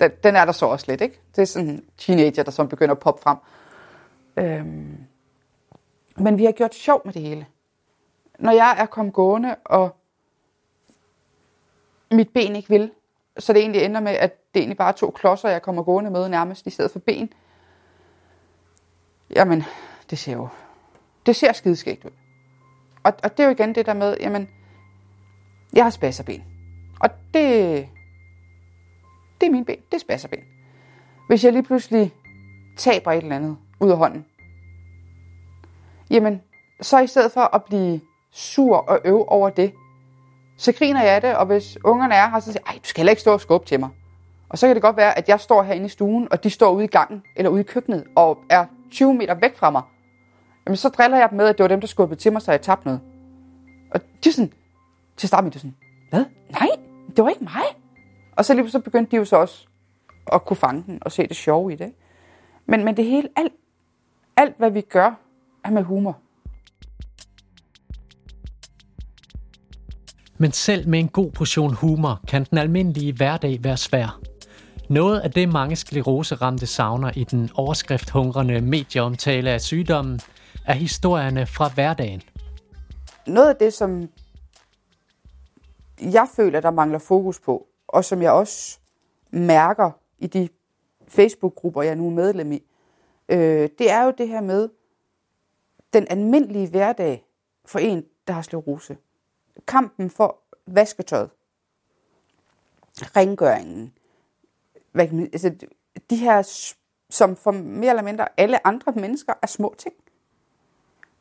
Den, 0.01 0.11
den 0.23 0.37
er 0.37 0.45
der 0.45 0.53
så 0.53 0.67
også 0.67 0.85
lidt, 0.89 1.01
ikke? 1.01 1.21
Det 1.37 1.43
er 1.43 1.47
sådan 1.47 1.69
en 1.69 1.85
teenager, 1.99 2.43
der 2.43 2.51
så 2.51 2.65
begynder 2.65 2.95
at 2.95 3.01
poppe 3.01 3.23
frem. 3.23 3.37
Øhm, 4.37 4.97
men 6.17 6.39
vi 6.39 6.45
har 6.45 6.53
gjort 6.53 6.75
sjov 6.75 7.03
med 7.05 7.13
det 7.13 7.23
hele. 7.23 7.47
Når 8.39 8.53
jeg 8.53 8.77
er 8.79 8.87
kommet 8.87 9.15
gående, 9.15 9.57
og 9.65 9.97
mit 12.11 12.29
ben 12.35 12.57
ikke 12.57 12.69
vil, 12.69 12.91
så 13.39 13.53
det 13.53 13.61
egentlig 13.61 13.83
ender 13.83 14.01
med, 14.01 14.13
at 14.13 14.55
det 14.55 14.61
egentlig 14.61 14.77
bare 14.77 14.89
er 14.89 14.93
to 14.93 15.11
klodser, 15.11 15.49
jeg 15.49 15.63
kommer 15.63 15.83
gående 15.83 16.11
med 16.11 16.29
nærmest, 16.29 16.67
i 16.67 16.71
stedet 16.71 16.91
for 16.91 16.99
ben. 16.99 17.33
Jamen, 19.37 19.65
det 20.11 20.19
ser 20.19 20.33
jo, 20.33 20.49
det 21.27 21.37
ser 21.37 21.53
skideskægt 21.53 22.05
ud. 22.05 22.11
Og, 23.03 23.13
og 23.23 23.37
det 23.37 23.41
er 23.41 23.45
jo 23.45 23.51
igen 23.51 23.75
det 23.75 23.87
der 23.87 23.95
med, 23.95 24.17
jamen, 24.21 24.49
jeg 25.73 25.85
har 25.85 25.91
spasserben. 25.91 26.45
Og 27.01 27.11
det, 27.35 27.89
det 29.45 29.51
er 29.51 29.53
min 29.53 29.65
ben, 29.65 29.77
det 29.77 29.95
er 29.95 29.99
spasserben. 29.99 30.39
Hvis 31.29 31.45
jeg 31.45 31.53
lige 31.53 31.63
pludselig 31.63 32.13
taber 32.77 33.13
et 33.13 33.23
eller 33.23 33.37
andet 33.37 33.57
ud 33.81 33.91
af 33.91 33.97
hånden, 33.97 34.27
jamen, 36.11 36.43
så 36.81 37.01
i 37.01 37.07
stedet 37.07 37.33
for 37.33 37.55
at 37.55 37.65
blive 37.65 38.01
sur 38.33 38.77
og 38.77 39.01
øv 39.05 39.25
over 39.29 39.51
det, 39.51 39.73
så 40.57 40.73
griner 40.73 41.03
jeg 41.03 41.15
af 41.15 41.21
det, 41.21 41.37
og 41.37 41.47
hvis 41.47 41.79
ungerne 41.85 42.15
er 42.15 42.31
her, 42.31 42.41
så 42.41 42.53
siger 42.53 42.63
jeg, 42.73 42.75
du 42.75 42.89
skal 42.89 43.01
heller 43.01 43.11
ikke 43.11 43.21
stå 43.21 43.33
og 43.33 43.41
skubbe 43.41 43.67
til 43.67 43.81
mig. 43.81 43.89
Og 44.49 44.59
så 44.59 44.67
kan 44.67 44.77
det 44.77 44.83
godt 44.83 44.97
være, 44.97 45.19
at 45.19 45.29
jeg 45.29 45.41
står 45.41 45.63
herinde 45.63 45.87
i 45.87 45.89
stuen, 45.89 46.29
og 46.31 46.45
de 46.45 46.51
står 46.51 46.71
ude 46.71 46.85
i 46.85 46.89
gangen 46.89 47.23
eller 47.37 47.51
ude 47.51 47.61
i 47.61 47.65
køkkenet 47.65 48.05
og 48.17 48.39
er 48.51 48.67
20 48.91 49.15
meter 49.15 49.35
væk 49.35 49.57
fra 49.57 49.71
mig. 49.71 49.83
Jamen, 50.67 50.77
så 50.77 50.89
driller 50.89 51.19
jeg 51.19 51.31
dem 51.31 51.37
med, 51.37 51.47
at 51.47 51.59
det 51.59 51.65
var 51.65 51.69
dem, 51.69 51.81
der 51.81 51.87
skubbede 51.87 52.21
til 52.21 52.33
mig, 52.33 52.43
så 52.43 52.51
jeg 52.51 52.61
tabte 52.61 52.87
noget. 52.87 53.01
Og 53.91 54.01
de 54.25 54.29
er 54.29 54.33
sådan, 54.33 54.53
til 55.17 55.29
starten 55.29 55.53
starte 55.53 55.69
de 55.69 55.69
er 55.69 55.73
sådan, 55.73 55.77
hvad? 56.11 56.25
Nej, 56.61 56.69
det 57.17 57.25
var 57.25 57.31
ikke 57.31 57.45
mig. 57.45 57.84
Og 58.37 58.45
så 58.45 58.55
lige 58.55 58.71
så 58.71 58.79
begyndte 58.79 59.11
de 59.11 59.17
jo 59.17 59.25
så 59.25 59.37
også 59.37 59.67
at 60.33 60.45
kunne 60.45 60.57
fange 60.57 60.85
den 60.87 60.99
og 61.03 61.13
se 61.13 61.27
det 61.27 61.37
sjove 61.37 61.73
i 61.73 61.77
det. 61.77 61.93
Men, 62.67 62.85
men 62.85 62.97
det 62.97 63.05
hele, 63.05 63.29
alt, 63.37 63.53
alt 64.37 64.55
hvad 64.59 64.71
vi 64.71 64.81
gør, 64.81 65.21
er 65.65 65.71
med 65.71 65.83
humor. 65.83 66.19
Men 70.39 70.53
selv 70.53 70.89
med 70.89 70.99
en 70.99 71.09
god 71.09 71.31
portion 71.31 71.75
humor 71.75 72.21
kan 72.29 72.45
den 72.51 72.59
almindelige 72.59 73.13
hverdag 73.13 73.65
være 73.65 73.77
svær. 73.77 74.21
Noget 74.89 75.21
af 75.21 75.31
det, 75.31 75.49
mange 75.49 75.77
skleroseramte 75.77 76.67
savner 76.67 77.11
i 77.17 77.25
den 77.25 77.51
overskrifthungrende 77.55 78.61
medieomtale 78.61 79.51
af 79.51 79.61
sygdommen, 79.61 80.21
er 80.67 80.75
historierne 80.75 81.47
fra 81.47 81.71
hverdagen. 81.75 82.23
Noget 83.27 83.49
af 83.49 83.57
det, 83.57 83.73
som 83.73 84.09
jeg 86.01 86.29
føler, 86.37 86.61
der 86.61 86.71
mangler 86.71 86.99
fokus 86.99 87.41
på, 87.41 87.67
og 87.95 88.05
som 88.05 88.23
jeg 88.23 88.33
også 88.33 88.79
mærker 89.31 89.91
i 90.19 90.27
de 90.27 90.49
Facebook-grupper, 91.09 91.83
jeg 91.83 91.97
nu 91.97 92.07
er 92.07 92.11
medlem 92.11 92.53
i, 92.53 92.63
øh, 93.29 93.69
det 93.79 93.91
er 93.91 94.03
jo 94.05 94.15
det 94.19 94.29
her 94.29 94.41
med 94.41 94.69
den 95.93 96.07
almindelige 96.11 96.69
hverdag 96.69 97.27
for 97.65 97.79
en, 97.79 98.05
der 98.27 98.33
har 98.33 98.43
sklerose. 98.43 98.97
Kampen 99.67 100.11
for 100.11 100.39
vasketøjet, 100.67 101.31
rengøringen, 102.95 103.93
hvad 104.93 105.07
kan 105.09 105.17
man, 105.17 105.27
altså, 105.33 105.55
de 106.11 106.17
her, 106.17 106.43
som 107.11 107.37
for 107.37 107.51
mere 107.51 107.91
eller 107.91 108.03
mindre 108.03 108.29
alle 108.37 108.67
andre 108.67 108.93
mennesker 108.93 109.35
er 109.43 109.47
små 109.47 109.75
ting. 109.79 109.95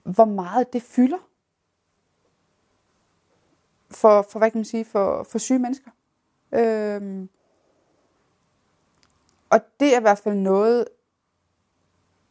Hvor 0.03 0.25
meget 0.25 0.73
det 0.73 0.81
fylder 0.81 1.29
for, 3.91 4.21
for 4.21 4.39
hvad 4.39 4.51
kan 4.51 4.57
man 4.57 4.65
sige, 4.65 4.85
for, 4.85 5.23
for 5.23 5.37
syge 5.37 5.59
mennesker. 5.59 5.91
Øhm, 6.53 7.29
og 9.49 9.59
det 9.79 9.93
er 9.93 9.99
i 9.99 10.01
hvert 10.01 10.19
fald 10.19 10.35
noget, 10.35 10.85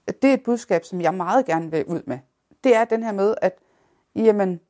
det 0.06 0.30
er 0.30 0.34
et 0.34 0.42
budskab, 0.42 0.84
som 0.84 1.00
jeg 1.00 1.14
meget 1.14 1.46
gerne 1.46 1.70
vil 1.70 1.86
ud 1.86 2.02
med. 2.06 2.18
Det 2.64 2.76
er 2.76 2.84
den 2.84 3.02
her 3.02 3.12
med, 3.12 3.34
at 3.42 3.58
jamen, 4.14 4.60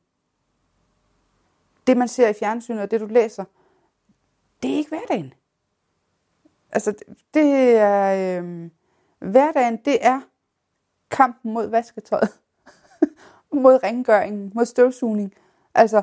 det 1.87 1.97
man 1.97 2.07
ser 2.07 2.29
i 2.29 2.33
fjernsynet 2.33 2.81
og 2.81 2.91
det 2.91 2.99
du 2.99 3.05
læser, 3.05 3.43
det 4.63 4.71
er 4.71 4.75
ikke 4.75 4.89
hverdagen. 4.89 5.33
Altså, 6.71 6.93
det 7.33 7.75
er... 7.75 8.39
Øh, 8.41 8.69
hverdagen, 9.19 9.77
det 9.77 10.05
er 10.05 10.21
kampen 11.11 11.53
mod 11.53 11.67
vasketøjet. 11.67 12.39
mod 13.63 13.83
rengøringen, 13.83 14.51
mod 14.55 14.65
støvsugning. 14.65 15.33
Altså, 15.75 16.01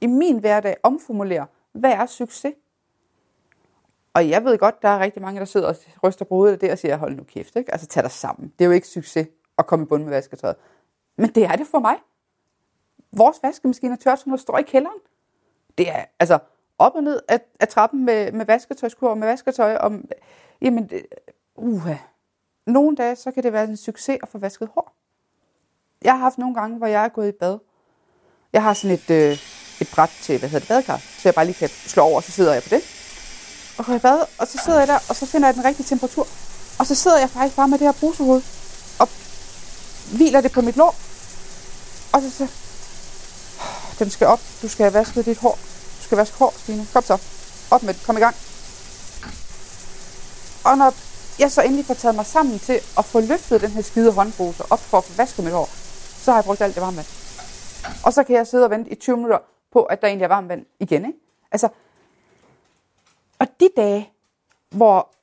i 0.00 0.06
min 0.06 0.38
hverdag 0.38 0.76
omformulere, 0.82 1.46
hvad 1.72 1.92
er 1.92 2.06
succes? 2.06 2.54
Og 4.14 4.28
jeg 4.28 4.44
ved 4.44 4.58
godt, 4.58 4.82
der 4.82 4.88
er 4.88 4.98
rigtig 4.98 5.22
mange, 5.22 5.40
der 5.40 5.46
sidder 5.46 5.68
og 5.68 5.76
ryster 6.04 6.24
på 6.24 6.34
hovedet 6.34 6.52
af 6.52 6.58
det 6.58 6.70
og 6.70 6.78
siger, 6.78 6.96
hold 6.96 7.16
nu 7.16 7.22
kæft, 7.24 7.56
ikke? 7.56 7.72
altså 7.72 7.86
tag 7.86 8.02
dig 8.02 8.10
sammen. 8.10 8.52
Det 8.58 8.64
er 8.64 8.66
jo 8.66 8.72
ikke 8.72 8.88
succes 8.88 9.28
at 9.58 9.66
komme 9.66 9.82
i 9.82 9.86
bund 9.86 10.02
med 10.02 10.10
vasketøjet. 10.10 10.56
Men 11.16 11.30
det 11.30 11.44
er 11.44 11.56
det 11.56 11.66
for 11.66 11.78
mig. 11.78 11.96
Vores 13.12 13.38
vaskemaskine 13.42 13.92
og 13.92 14.00
tørretumbler 14.00 14.36
står 14.36 14.58
i 14.58 14.62
kælderen. 14.62 14.98
Det 15.78 15.88
er, 15.88 16.04
altså, 16.20 16.38
op 16.78 16.94
og 16.94 17.02
ned 17.02 17.20
af, 17.28 17.40
af 17.60 17.68
trappen 17.68 18.04
med, 18.04 18.32
med 18.32 18.46
vasketøjskur 18.46 19.14
med 19.14 19.28
vasketøj. 19.28 19.76
Om, 19.76 20.08
jamen, 20.60 20.86
det, 20.86 21.06
uha. 21.56 21.94
Nogle 22.66 22.96
dage, 22.96 23.16
så 23.16 23.30
kan 23.30 23.42
det 23.42 23.52
være 23.52 23.64
en 23.64 23.76
succes 23.76 24.18
at 24.22 24.28
få 24.28 24.38
vasket 24.38 24.68
hår. 24.74 24.94
Jeg 26.02 26.12
har 26.12 26.18
haft 26.18 26.38
nogle 26.38 26.54
gange, 26.54 26.78
hvor 26.78 26.86
jeg 26.86 27.04
er 27.04 27.08
gået 27.08 27.28
i 27.28 27.32
bad. 27.32 27.58
Jeg 28.52 28.62
har 28.62 28.72
sådan 28.72 28.94
et, 28.94 29.10
øh, 29.10 29.57
et 29.80 29.88
bræt 29.88 30.10
til, 30.22 30.38
hvad 30.38 30.48
hedder 30.48 30.60
det, 30.60 30.68
badekar, 30.68 30.98
så 30.98 31.22
jeg 31.24 31.34
bare 31.34 31.44
lige 31.44 31.56
kan 31.58 31.70
slå 31.86 32.02
over, 32.02 32.16
og 32.16 32.22
så 32.22 32.32
sidder 32.32 32.52
jeg 32.52 32.62
på 32.62 32.68
det. 32.68 32.82
Og 33.78 33.86
går 33.86 33.94
i 33.94 33.98
bad, 33.98 34.24
og 34.38 34.48
så 34.48 34.58
sidder 34.64 34.78
jeg 34.78 34.88
der, 34.88 34.98
og 35.08 35.16
så 35.16 35.26
finder 35.26 35.48
jeg 35.48 35.54
den 35.54 35.64
rigtige 35.64 35.86
temperatur. 35.86 36.26
Og 36.78 36.86
så 36.86 36.94
sidder 36.94 37.18
jeg 37.18 37.30
faktisk 37.30 37.56
bare 37.56 37.68
med 37.68 37.78
det 37.78 37.86
her 37.86 37.92
brusehoved, 37.92 38.42
og 38.98 39.08
hviler 40.12 40.40
det 40.40 40.52
på 40.52 40.60
mit 40.60 40.76
lår. 40.76 40.96
Og 42.12 42.22
så 42.22 42.30
siger 42.30 42.48
den 43.98 44.10
skal 44.10 44.26
op, 44.26 44.40
du 44.62 44.68
skal 44.68 44.84
have 44.84 44.94
vasket 44.94 45.26
dit 45.26 45.38
hår 45.38 45.58
Du 45.98 46.02
skal 46.02 46.18
vaske 46.18 46.38
hår, 46.38 46.54
Stine. 46.56 46.86
Kom 46.92 47.02
så. 47.02 47.18
Op 47.70 47.82
med 47.82 47.94
det. 47.94 48.02
Kom 48.06 48.16
i 48.16 48.20
gang. 48.20 48.36
Og 50.64 50.78
når 50.78 50.94
jeg 51.38 51.52
så 51.52 51.62
endelig 51.62 51.86
får 51.86 51.94
taget 51.94 52.14
mig 52.14 52.26
sammen 52.26 52.58
til 52.58 52.80
at 52.98 53.04
få 53.04 53.20
løftet 53.20 53.60
den 53.60 53.70
her 53.70 53.82
skide 53.82 54.12
håndbruse 54.12 54.62
op 54.70 54.80
for 54.80 54.98
at 54.98 55.04
få 55.04 55.12
vasket 55.16 55.44
mit 55.44 55.52
hår, 55.52 55.68
så 56.22 56.30
har 56.30 56.38
jeg 56.38 56.44
brugt 56.44 56.60
alt 56.60 56.74
det 56.74 56.82
varme 56.82 56.96
vand. 56.96 57.06
Og 58.02 58.12
så 58.12 58.22
kan 58.22 58.36
jeg 58.36 58.46
sidde 58.46 58.64
og 58.64 58.70
vente 58.70 58.90
i 58.90 58.94
20 58.94 59.16
minutter 59.16 59.38
på, 59.72 59.82
at 59.82 60.00
der 60.02 60.08
egentlig 60.08 60.24
er 60.24 60.28
varmt 60.28 60.48
vand 60.48 60.66
igen. 60.80 61.04
Ikke? 61.04 61.18
Altså, 61.52 61.68
og 63.38 63.46
de 63.60 63.68
dage, 63.76 64.10
hvor 64.70 65.14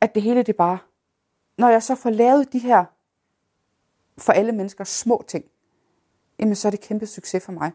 at 0.00 0.14
det 0.14 0.22
hele 0.22 0.42
det 0.42 0.56
bare, 0.56 0.78
når 1.58 1.68
jeg 1.68 1.82
så 1.82 1.94
får 1.94 2.10
lavet 2.10 2.52
de 2.52 2.58
her 2.58 2.84
for 4.18 4.32
alle 4.32 4.52
mennesker 4.52 4.84
små 4.84 5.24
ting, 5.28 5.44
jamen 6.38 6.54
så 6.54 6.68
er 6.68 6.70
det 6.70 6.80
kæmpe 6.80 7.06
succes 7.06 7.44
for 7.44 7.52
mig. 7.52 7.72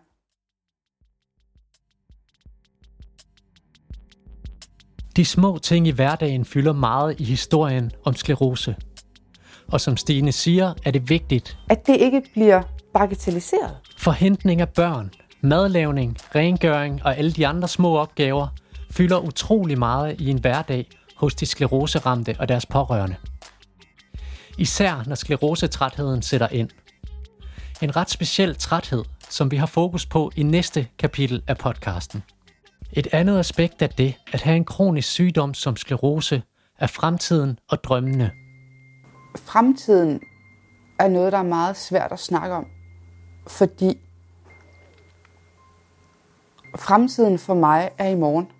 De 5.15 5.25
små 5.25 5.58
ting 5.58 5.88
i 5.88 5.91
hverdagen 5.91 6.45
fylder 6.45 6.73
meget 6.73 7.19
i 7.19 7.23
historien 7.23 7.91
om 8.06 8.13
sklerose. 8.13 8.75
Og 9.67 9.82
som 9.82 9.97
Stine 9.97 10.32
siger, 10.32 10.73
er 10.86 10.91
det 10.91 11.10
vigtigt, 11.10 11.58
at 11.69 11.88
det 11.88 11.95
ikke 11.95 12.21
bliver 12.34 12.63
bagatelliseret. 12.93 13.78
Forhentning 13.97 14.62
af 14.62 14.69
børn, 14.69 15.13
madlavning, 15.41 16.17
rengøring 16.36 17.06
og 17.06 17.17
alle 17.17 17.32
de 17.32 17.48
andre 17.48 17.67
små 17.67 17.98
opgaver 17.98 18.48
fylder 18.91 19.19
utrolig 19.19 19.80
meget 19.80 20.21
i 20.21 20.30
en 20.30 20.39
hverdag 20.39 20.88
hos 21.15 21.36
de 21.36 21.45
skleroseramte 21.45 22.36
og 22.39 22.50
deres 22.50 22.65
pårørende. 22.65 23.15
Især 24.58 25.04
når 25.08 25.15
sklerosetrætheden 25.15 26.21
sætter 26.21 26.48
ind. 26.48 26.69
En 27.82 27.95
ret 27.95 28.10
speciel 28.10 28.56
træthed, 28.56 29.04
som 29.30 29.52
vi 29.52 29.58
har 29.58 29.65
fokus 29.65 30.06
på 30.06 30.32
i 30.36 30.43
næste 30.43 30.88
kapitel 31.00 31.43
af 31.48 31.58
podcasten. 31.58 32.24
Et 32.93 33.08
andet 33.12 33.39
aspekt 33.39 33.82
af 33.82 33.89
det, 33.89 34.15
at 34.32 34.41
have 34.41 34.56
en 34.56 34.65
kronisk 34.65 35.10
sygdom 35.10 35.54
som 35.54 35.76
sklerose, 35.76 36.43
er 36.80 36.88
fremtiden 36.88 37.60
og 37.69 37.84
drømmene. 37.84 38.32
Fremtiden 39.38 40.19
er 41.00 41.08
noget, 41.08 41.32
der 41.32 41.38
er 41.38 41.43
meget 41.43 41.78
svært 41.78 42.12
at 42.12 42.19
snakke 42.19 42.56
om, 42.56 42.65
fordi 43.48 43.98
fremtiden 46.76 47.40
for 47.40 47.54
mig 47.54 47.90
er 47.98 48.10
i 48.10 48.16
morgen. 48.16 48.52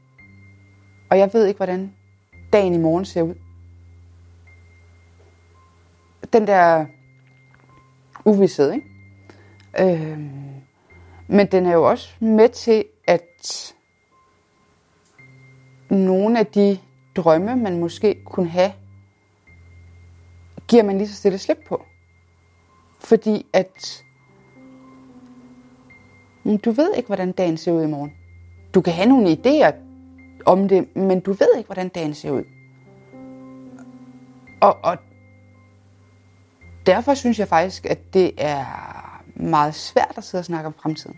Og 1.10 1.20
jeg 1.20 1.30
ved 1.34 1.46
ikke, 1.46 1.58
hvordan 1.58 1.94
dagen 2.54 2.74
i 2.74 2.78
morgen 2.78 3.06
ser 3.06 3.22
ud. 3.22 3.36
Den 6.34 6.48
der 6.48 6.86
uvidshed, 8.26 8.72
ikke? 8.72 8.88
Øh, 9.80 10.20
men 11.28 11.48
den 11.48 11.66
er 11.66 11.74
jo 11.74 11.90
også 11.90 12.16
med 12.20 12.50
til 12.50 12.86
at 13.08 13.76
nogle 15.90 16.40
af 16.40 16.46
de 16.46 16.80
drømme, 17.16 17.56
man 17.56 17.80
måske 17.80 18.24
kunne 18.26 18.50
have, 18.50 18.74
giver 20.68 20.84
man 20.84 20.98
lige 20.98 21.08
så 21.08 21.16
stille 21.16 21.38
slip 21.38 21.58
på. 21.68 21.86
Fordi 23.00 23.46
at 23.54 24.05
Mm, 26.46 26.58
du 26.58 26.72
ved 26.72 26.94
ikke, 26.98 27.08
hvordan 27.08 27.32
dagen 27.32 27.58
ser 27.58 27.72
ud 27.72 27.84
i 27.84 27.88
morgen. 27.88 28.14
Du 28.74 28.82
kan 28.82 28.94
have 28.94 29.10
nogle 29.10 29.32
idéer 29.32 29.74
om 30.46 30.68
det, 30.68 30.96
men 30.96 31.20
du 31.20 31.34
ved 31.34 31.48
ikke, 31.58 31.68
hvordan 31.68 31.90
dagen 31.90 32.14
ser 32.14 32.32
ud. 32.32 32.44
Og, 34.62 34.78
og 34.84 34.98
derfor 36.86 37.14
synes 37.14 37.40
jeg 37.40 37.48
faktisk, 37.48 37.86
at 37.86 38.14
det 38.14 38.32
er 38.38 38.66
meget 39.36 39.76
svært 39.76 40.14
at 40.18 40.24
sidde 40.24 40.42
og 40.42 40.46
snakke 40.46 40.68
om 40.68 40.74
fremtiden. 40.74 41.18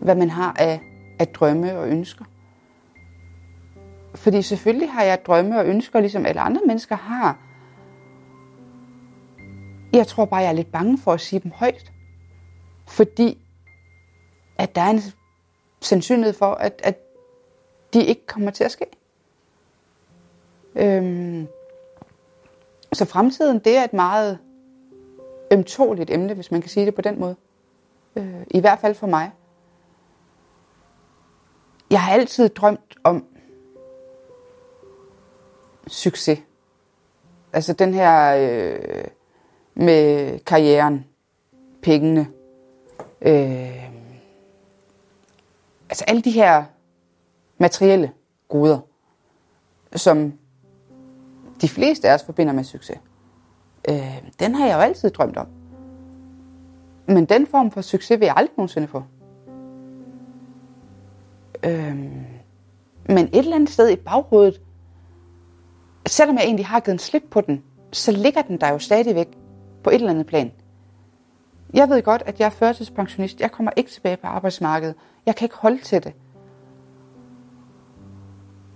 Hvad 0.00 0.14
man 0.14 0.30
har 0.30 0.56
af, 0.58 0.80
af 1.18 1.28
drømme 1.28 1.78
og 1.78 1.88
ønsker. 1.88 2.24
Fordi 4.14 4.42
selvfølgelig 4.42 4.90
har 4.90 5.02
jeg 5.02 5.24
drømme 5.26 5.58
og 5.58 5.66
ønsker, 5.66 6.00
ligesom 6.00 6.26
alle 6.26 6.40
andre 6.40 6.60
mennesker 6.66 6.96
har. 6.96 7.38
Jeg 9.92 10.06
tror 10.06 10.24
bare, 10.24 10.40
jeg 10.40 10.48
er 10.48 10.52
lidt 10.52 10.72
bange 10.72 10.98
for 10.98 11.12
at 11.12 11.20
sige 11.20 11.40
dem 11.40 11.52
højt. 11.54 11.92
Fordi 12.88 13.41
at 14.62 14.74
der 14.74 14.80
er 14.80 14.90
en 14.90 15.02
sandsynlighed 15.80 16.34
for, 16.34 16.54
at, 16.54 16.80
at 16.84 16.98
de 17.94 18.04
ikke 18.04 18.26
kommer 18.26 18.50
til 18.50 18.64
at 18.64 18.70
ske. 18.70 18.86
Øhm, 20.74 21.48
så 22.92 23.04
fremtiden, 23.04 23.58
det 23.58 23.76
er 23.76 23.84
et 23.84 23.92
meget 23.92 24.38
ømtåligt 25.52 26.10
emne, 26.10 26.34
hvis 26.34 26.50
man 26.50 26.60
kan 26.60 26.70
sige 26.70 26.86
det 26.86 26.94
på 26.94 27.02
den 27.02 27.20
måde. 27.20 27.36
Øh, 28.16 28.42
I 28.50 28.60
hvert 28.60 28.78
fald 28.78 28.94
for 28.94 29.06
mig. 29.06 29.30
Jeg 31.90 32.02
har 32.02 32.12
altid 32.12 32.48
drømt 32.48 32.96
om 33.04 33.26
succes. 35.86 36.38
Altså 37.52 37.72
den 37.72 37.94
her 37.94 38.36
øh, 38.36 39.04
med 39.74 40.38
karrieren, 40.38 41.06
pengene, 41.82 42.28
øh, 43.22 43.91
altså 45.92 46.04
alle 46.08 46.22
de 46.22 46.30
her 46.30 46.64
materielle 47.58 48.12
goder, 48.48 48.78
som 49.96 50.32
de 51.60 51.68
fleste 51.68 52.08
af 52.08 52.14
os 52.14 52.24
forbinder 52.24 52.52
med 52.52 52.64
succes. 52.64 52.98
Øh, 53.88 54.22
den 54.38 54.54
har 54.54 54.66
jeg 54.66 54.74
jo 54.74 54.80
altid 54.80 55.10
drømt 55.10 55.36
om. 55.36 55.46
Men 57.06 57.24
den 57.24 57.46
form 57.46 57.70
for 57.70 57.80
succes 57.80 58.20
vil 58.20 58.26
jeg 58.26 58.34
aldrig 58.36 58.54
nogensinde 58.56 58.88
få. 58.88 59.02
Øh, 61.64 61.96
men 63.08 63.26
et 63.26 63.38
eller 63.38 63.54
andet 63.54 63.70
sted 63.70 63.90
i 63.90 63.96
baghovedet, 63.96 64.60
selvom 66.06 66.36
jeg 66.36 66.44
egentlig 66.44 66.66
har 66.66 66.80
givet 66.80 66.94
en 66.94 66.98
slip 66.98 67.24
på 67.30 67.40
den, 67.40 67.64
så 67.92 68.12
ligger 68.12 68.42
den 68.42 68.60
der 68.60 68.68
jo 68.68 68.78
stadigvæk 68.78 69.28
på 69.84 69.90
et 69.90 69.94
eller 69.94 70.10
andet 70.10 70.26
plan. 70.26 70.52
Jeg 71.72 71.88
ved 71.88 72.02
godt, 72.02 72.22
at 72.26 72.40
jeg 72.40 72.46
er 72.46 72.50
førtidspensionist. 72.50 73.40
Jeg 73.40 73.52
kommer 73.52 73.72
ikke 73.76 73.90
tilbage 73.90 74.16
på 74.16 74.26
arbejdsmarkedet. 74.26 74.94
Jeg 75.26 75.36
kan 75.36 75.46
ikke 75.46 75.56
holde 75.56 75.82
til 75.82 76.04
det. 76.04 76.14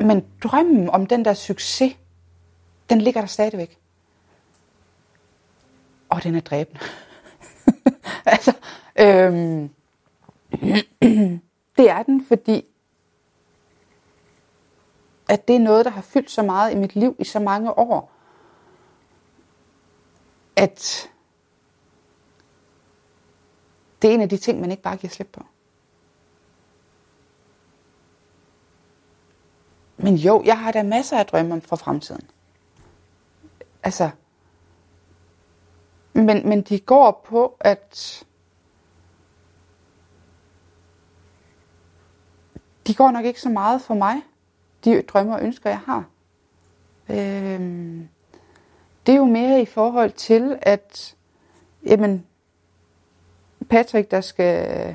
Men 0.00 0.24
drømmen 0.42 0.90
om 0.90 1.06
den 1.06 1.24
der 1.24 1.35
succes, 1.35 1.96
den 2.90 3.00
ligger 3.00 3.20
der 3.20 3.28
stadigvæk. 3.28 3.78
Og 6.09 6.22
den 6.22 6.35
er 6.35 6.40
dræbende. 6.40 6.80
altså, 8.26 8.52
øhm, 8.98 9.70
det 11.78 11.90
er 11.90 12.02
den, 12.02 12.24
fordi 12.26 12.64
at 15.28 15.48
det 15.48 15.56
er 15.56 15.61
noget, 15.61 15.85
der 15.85 15.90
har 15.90 16.02
fyldt 16.02 16.30
så 16.30 16.42
meget 16.42 16.72
i 16.72 16.76
mit 16.76 16.96
liv 16.96 17.16
i 17.18 17.24
så 17.24 17.38
mange 17.38 17.78
år, 17.78 18.12
at 20.56 21.11
det 24.06 24.12
er 24.12 24.14
en 24.14 24.20
af 24.20 24.28
de 24.28 24.36
ting, 24.36 24.60
man 24.60 24.70
ikke 24.70 24.82
bare 24.82 24.96
giver 24.96 25.10
slip 25.10 25.28
på. 25.32 25.42
Men 29.96 30.14
jo, 30.14 30.42
jeg 30.44 30.58
har 30.58 30.72
da 30.72 30.82
masser 30.82 31.18
af 31.18 31.26
drømme 31.26 31.54
om 31.54 31.60
for 31.60 31.76
fremtiden. 31.76 32.30
Altså, 33.82 34.10
men, 36.12 36.48
men 36.48 36.62
de 36.62 36.80
går 36.80 37.22
på, 37.24 37.56
at 37.60 38.24
de 42.86 42.94
går 42.94 43.10
nok 43.10 43.24
ikke 43.24 43.40
så 43.40 43.48
meget 43.48 43.82
for 43.82 43.94
mig, 43.94 44.22
de 44.84 45.02
drømme 45.02 45.34
og 45.34 45.42
ønsker, 45.42 45.70
jeg 45.70 45.80
har. 45.80 46.04
Øhm, 47.08 48.08
det 49.06 49.12
er 49.12 49.16
jo 49.16 49.24
mere 49.24 49.62
i 49.62 49.66
forhold 49.66 50.10
til, 50.10 50.58
at 50.62 51.16
jamen, 51.86 52.26
Patrick, 53.70 54.11
der 54.11 54.20
skal 54.20 54.87
øh, 54.88 54.94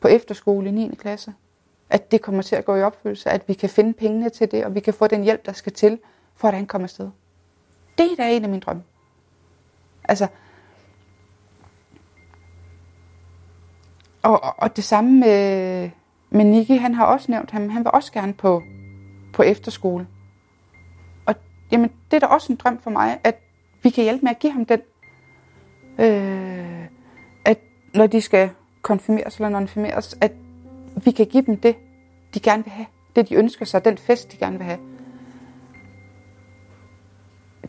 på 0.00 0.08
efterskole 0.08 0.68
i 0.68 0.72
9. 0.72 0.94
klasse, 0.98 1.34
at 1.90 2.12
det 2.12 2.20
kommer 2.20 2.42
til 2.42 2.56
at 2.56 2.64
gå 2.64 2.76
i 2.76 2.82
opfyldelse, 2.82 3.30
at 3.30 3.48
vi 3.48 3.54
kan 3.54 3.68
finde 3.68 3.92
pengene 3.92 4.30
til 4.30 4.50
det, 4.50 4.64
og 4.64 4.74
vi 4.74 4.80
kan 4.80 4.94
få 4.94 5.06
den 5.06 5.22
hjælp, 5.22 5.46
der 5.46 5.52
skal 5.52 5.72
til, 5.72 5.98
for 6.36 6.48
at 6.48 6.54
han 6.54 6.66
kommer 6.66 6.86
afsted. 6.86 7.10
Det 7.98 8.12
er 8.12 8.16
da 8.16 8.36
en 8.36 8.44
af 8.44 8.50
mine 8.50 8.60
drømme. 8.60 8.82
Altså, 10.04 10.26
og, 14.22 14.54
og 14.58 14.76
det 14.76 14.84
samme 14.84 15.20
med, 15.20 15.90
med 16.30 16.44
Nicky, 16.44 16.78
han 16.78 16.94
har 16.94 17.04
også 17.04 17.32
nævnt 17.32 17.50
ham, 17.50 17.68
han 17.68 17.84
vil 17.84 17.90
også 17.94 18.12
gerne 18.12 18.34
på, 18.34 18.62
på 19.32 19.42
efterskole. 19.42 20.06
Og 21.26 21.34
jamen, 21.72 21.90
det 22.10 22.16
er 22.16 22.20
da 22.20 22.26
også 22.26 22.52
en 22.52 22.56
drøm 22.56 22.78
for 22.78 22.90
mig, 22.90 23.20
at 23.24 23.36
vi 23.82 23.90
kan 23.90 24.04
hjælpe 24.04 24.22
med 24.22 24.30
at 24.30 24.38
give 24.38 24.52
ham 24.52 24.66
den, 24.66 24.80
øh, 25.98 26.51
når 27.94 28.06
de 28.06 28.20
skal 28.20 28.50
konfirmeres 28.82 29.36
eller 29.36 29.48
nonfirmeres, 29.48 30.18
at 30.20 30.32
vi 31.04 31.10
kan 31.10 31.26
give 31.26 31.42
dem 31.42 31.56
det, 31.56 31.76
de 32.34 32.40
gerne 32.40 32.64
vil 32.64 32.72
have. 32.72 32.86
Det, 33.16 33.28
de 33.28 33.34
ønsker 33.34 33.64
sig, 33.64 33.84
den 33.84 33.98
fest, 33.98 34.32
de 34.32 34.36
gerne 34.36 34.58
vil 34.58 34.66
have. 34.66 34.78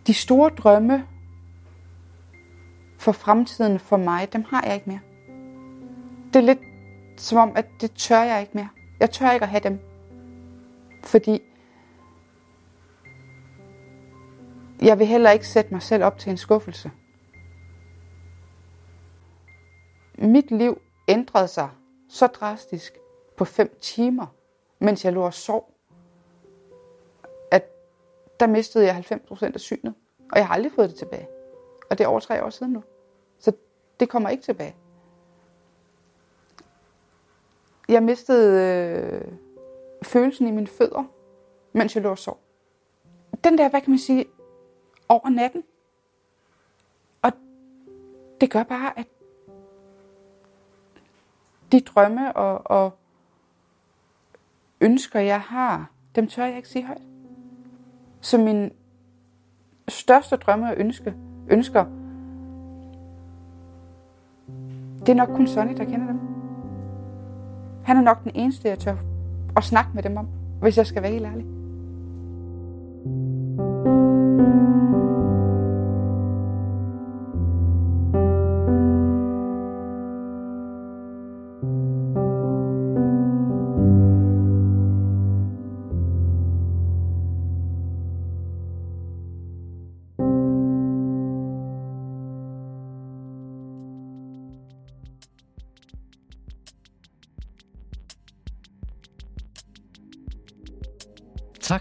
De 0.08 0.14
store 0.14 0.50
drømme 0.50 1.06
for 2.98 3.12
fremtiden 3.12 3.80
for 3.80 3.98
mig, 3.98 4.34
dem 4.34 4.44
har 4.50 4.64
jeg 4.66 4.74
ikke 4.74 4.90
mere. 4.90 5.00
Det 6.34 6.40
er 6.40 6.44
lidt 6.44 6.60
som 7.18 7.38
om, 7.38 7.52
at 7.56 7.66
det 7.82 7.92
tør 7.92 8.24
jeg 8.24 8.42
ikke 8.42 8.52
mere. 8.54 8.70
Jeg 9.00 9.12
tør 9.12 9.32
ikke 9.32 9.44
at 9.44 9.50
have 9.50 9.64
dem. 9.64 9.80
Fordi 11.04 11.42
jeg 14.82 15.00
vil 15.00 15.08
heller 15.08 15.32
ikke 15.32 15.48
sætte 15.48 15.74
mig 15.74 15.82
selv 15.82 16.04
op 16.04 16.18
til 16.18 16.30
en 16.30 16.38
skuffelse. 16.38 16.92
Mit 20.24 20.52
liv 20.52 20.82
ændrede 21.08 21.48
sig 21.48 21.70
så 22.10 22.28
drastisk 22.28 22.98
på 23.38 23.46
fem 23.46 23.78
timer, 23.82 24.26
mens 24.80 25.06
jeg 25.06 25.14
lå 25.14 25.22
og 25.22 25.34
sov, 25.34 25.74
at 27.52 27.70
der 28.40 28.48
mistede 28.48 28.86
jeg 28.86 29.04
90% 29.12 29.54
af 29.54 29.60
synet. 29.60 29.94
Og 30.32 30.38
jeg 30.38 30.48
har 30.48 30.54
aldrig 30.54 30.72
fået 30.72 30.90
det 30.90 30.98
tilbage. 30.98 31.28
Og 31.90 31.98
det 31.98 32.04
er 32.04 32.08
over 32.08 32.20
tre 32.20 32.44
år 32.44 32.50
siden 32.50 32.74
nu. 32.74 32.84
Så 33.40 33.52
det 34.00 34.10
kommer 34.10 34.30
ikke 34.30 34.44
tilbage. 34.44 34.76
Jeg 37.90 38.04
mistede 38.04 38.62
øh, 38.62 39.34
følelsen 40.04 40.48
i 40.48 40.52
mine 40.52 40.68
fødder, 40.68 41.04
mens 41.74 41.96
jeg 41.96 42.04
lå 42.04 42.10
og 42.10 42.18
sov. 42.18 42.40
Den 43.44 43.58
der, 43.58 43.70
hvad 43.70 43.82
kan 43.82 43.92
man 43.92 44.00
sige, 44.00 44.26
over 45.10 45.30
natten. 45.30 45.64
Og 47.22 47.32
det 48.42 48.52
gør 48.52 48.64
bare, 48.64 49.00
at 49.00 49.08
de 51.74 51.80
drømme 51.80 52.38
og, 52.38 52.72
og 52.72 52.94
ønsker, 54.82 55.20
jeg 55.20 55.42
har, 55.42 55.92
dem 56.16 56.28
tør 56.28 56.46
jeg 56.46 56.58
ikke 56.58 56.70
sige 56.70 56.86
højt. 56.86 57.02
Så 58.22 58.38
min 58.38 58.72
største 59.88 60.36
drømme 60.36 60.68
og 60.68 60.74
ønske, 60.78 61.14
ønsker, 61.50 61.86
det 65.00 65.10
er 65.10 65.14
nok 65.14 65.30
kun 65.30 65.48
Sonny, 65.48 65.78
der 65.78 65.84
kender 65.84 66.08
dem. 66.08 66.20
Han 67.84 67.98
er 67.98 68.02
nok 68.02 68.24
den 68.24 68.32
eneste, 68.36 68.70
jeg 68.70 68.80
tør 68.80 68.96
at 69.58 69.64
snakke 69.64 69.92
med 69.94 70.04
dem 70.04 70.18
om, 70.18 70.28
hvis 70.62 70.78
jeg 70.78 70.88
skal 70.88 71.04
være 71.04 71.12
helt 71.12 71.26
ærlig. 71.26 71.63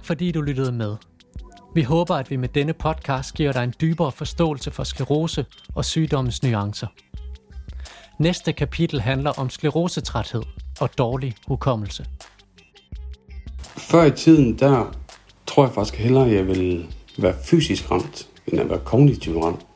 Tak 0.02 0.06
fordi 0.06 0.30
du 0.32 0.40
lyttede 0.40 0.72
med. 0.72 0.96
Vi 1.74 1.82
håber, 1.82 2.14
at 2.14 2.30
vi 2.30 2.36
med 2.36 2.48
denne 2.48 2.72
podcast 2.72 3.34
giver 3.34 3.52
dig 3.52 3.64
en 3.64 3.74
dybere 3.80 4.12
forståelse 4.12 4.70
for 4.70 4.84
sklerose 4.84 5.46
og 5.74 5.84
sygdommens 5.84 6.42
nuancer. 6.42 6.86
Næste 8.18 8.52
kapitel 8.52 9.00
handler 9.00 9.30
om 9.30 9.50
sklerosetræthed 9.50 10.42
og 10.80 10.98
dårlig 10.98 11.34
hukommelse. 11.46 12.06
Før 13.76 14.04
i 14.04 14.10
tiden, 14.10 14.58
der 14.58 14.94
tror 15.46 15.64
jeg 15.64 15.74
faktisk 15.74 15.94
hellere, 15.94 16.26
at 16.26 16.34
jeg 16.34 16.46
vil 16.46 16.86
være 17.18 17.34
fysisk 17.44 17.90
ramt, 17.90 18.28
end 18.46 18.60
at 18.60 18.68
være 18.68 18.80
kognitivt 18.84 19.44
ramt. 19.44 19.66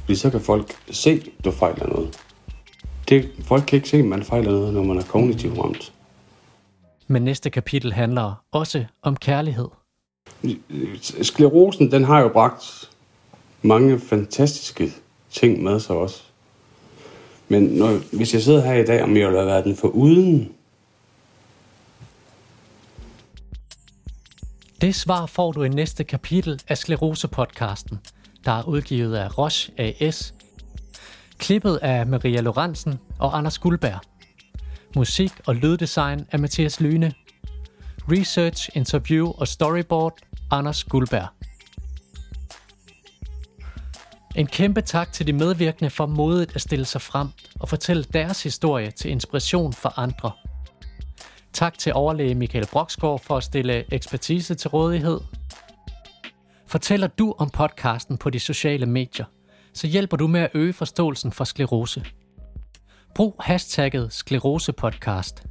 Fordi 0.00 0.14
så 0.14 0.30
kan 0.30 0.40
folk 0.40 0.72
se, 0.90 1.10
at 1.10 1.44
du 1.44 1.50
fejler 1.50 1.86
noget. 1.86 2.18
Det, 3.08 3.30
folk 3.44 3.64
kan 3.66 3.76
ikke 3.76 3.88
se, 3.88 3.96
at 3.96 4.04
man 4.04 4.22
fejler 4.22 4.50
noget, 4.50 4.74
når 4.74 4.82
man 4.84 4.98
er 4.98 5.02
kognitivt 5.02 5.58
ramt. 5.58 5.92
Men 7.06 7.22
næste 7.22 7.50
kapitel 7.50 7.92
handler 7.92 8.44
også 8.52 8.84
om 9.02 9.16
kærlighed. 9.16 9.68
Sklerosen, 11.22 11.90
den 11.90 12.04
har 12.04 12.20
jo 12.20 12.28
bragt 12.28 12.90
mange 13.62 14.00
fantastiske 14.00 14.92
ting 15.30 15.62
med 15.62 15.80
sig 15.80 15.96
også. 15.96 16.22
Men 17.48 17.62
når, 17.62 18.16
hvis 18.16 18.34
jeg 18.34 18.42
sidder 18.42 18.60
her 18.60 18.74
i 18.74 18.84
dag, 18.84 19.02
om 19.02 19.16
jeg 19.16 19.28
vil 19.28 19.36
have 19.36 19.46
været 19.46 19.64
den 19.64 19.76
for 19.76 19.88
uden, 19.88 20.52
Det 24.82 24.94
svar 24.94 25.26
får 25.26 25.52
du 25.52 25.62
i 25.62 25.68
næste 25.68 26.04
kapitel 26.04 26.62
af 26.68 26.78
Sklerose-podcasten, 26.78 27.98
der 28.44 28.52
er 28.52 28.62
udgivet 28.62 29.14
af 29.14 29.38
Roche 29.38 29.72
AS, 29.78 30.34
klippet 31.38 31.76
af 31.82 32.06
Maria 32.06 32.40
Lorentzen 32.40 32.98
og 33.18 33.38
Anders 33.38 33.58
Guldberg. 33.58 34.11
Musik 34.96 35.32
og 35.46 35.54
lyddesign 35.54 36.26
af 36.32 36.38
Mathias 36.38 36.80
Lyne. 36.80 37.12
Research, 38.10 38.68
interview 38.74 39.30
og 39.30 39.48
storyboard 39.48 40.18
Anders 40.50 40.84
Guldberg. 40.84 41.26
En 44.36 44.46
kæmpe 44.46 44.80
tak 44.80 45.12
til 45.12 45.26
de 45.26 45.32
medvirkende 45.32 45.90
for 45.90 46.06
modet 46.06 46.52
at 46.54 46.60
stille 46.60 46.84
sig 46.84 47.00
frem 47.00 47.28
og 47.60 47.68
fortælle 47.68 48.04
deres 48.04 48.42
historie 48.42 48.90
til 48.90 49.10
inspiration 49.10 49.72
for 49.72 49.98
andre. 49.98 50.30
Tak 51.52 51.78
til 51.78 51.92
overlæge 51.94 52.34
Michael 52.34 52.66
Broksgaard 52.66 53.20
for 53.20 53.36
at 53.36 53.44
stille 53.44 53.94
ekspertise 53.94 54.54
til 54.54 54.70
rådighed. 54.70 55.20
Fortæller 56.66 57.06
du 57.06 57.34
om 57.38 57.50
podcasten 57.50 58.18
på 58.18 58.30
de 58.30 58.40
sociale 58.40 58.86
medier, 58.86 59.24
så 59.74 59.86
hjælper 59.86 60.16
du 60.16 60.26
med 60.26 60.40
at 60.40 60.50
øge 60.54 60.72
forståelsen 60.72 61.32
for 61.32 61.44
sklerose. 61.44 62.04
Brug 63.14 63.34
hashtagget 63.40 64.12
sklerosepodcast. 64.12 65.46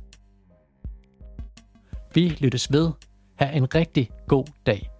Vi 2.13 2.30
lyttes 2.30 2.71
ved. 2.71 2.91
Ha' 3.36 3.58
en 3.58 3.76
rigtig 3.76 4.10
god 4.28 4.45
dag. 4.65 4.91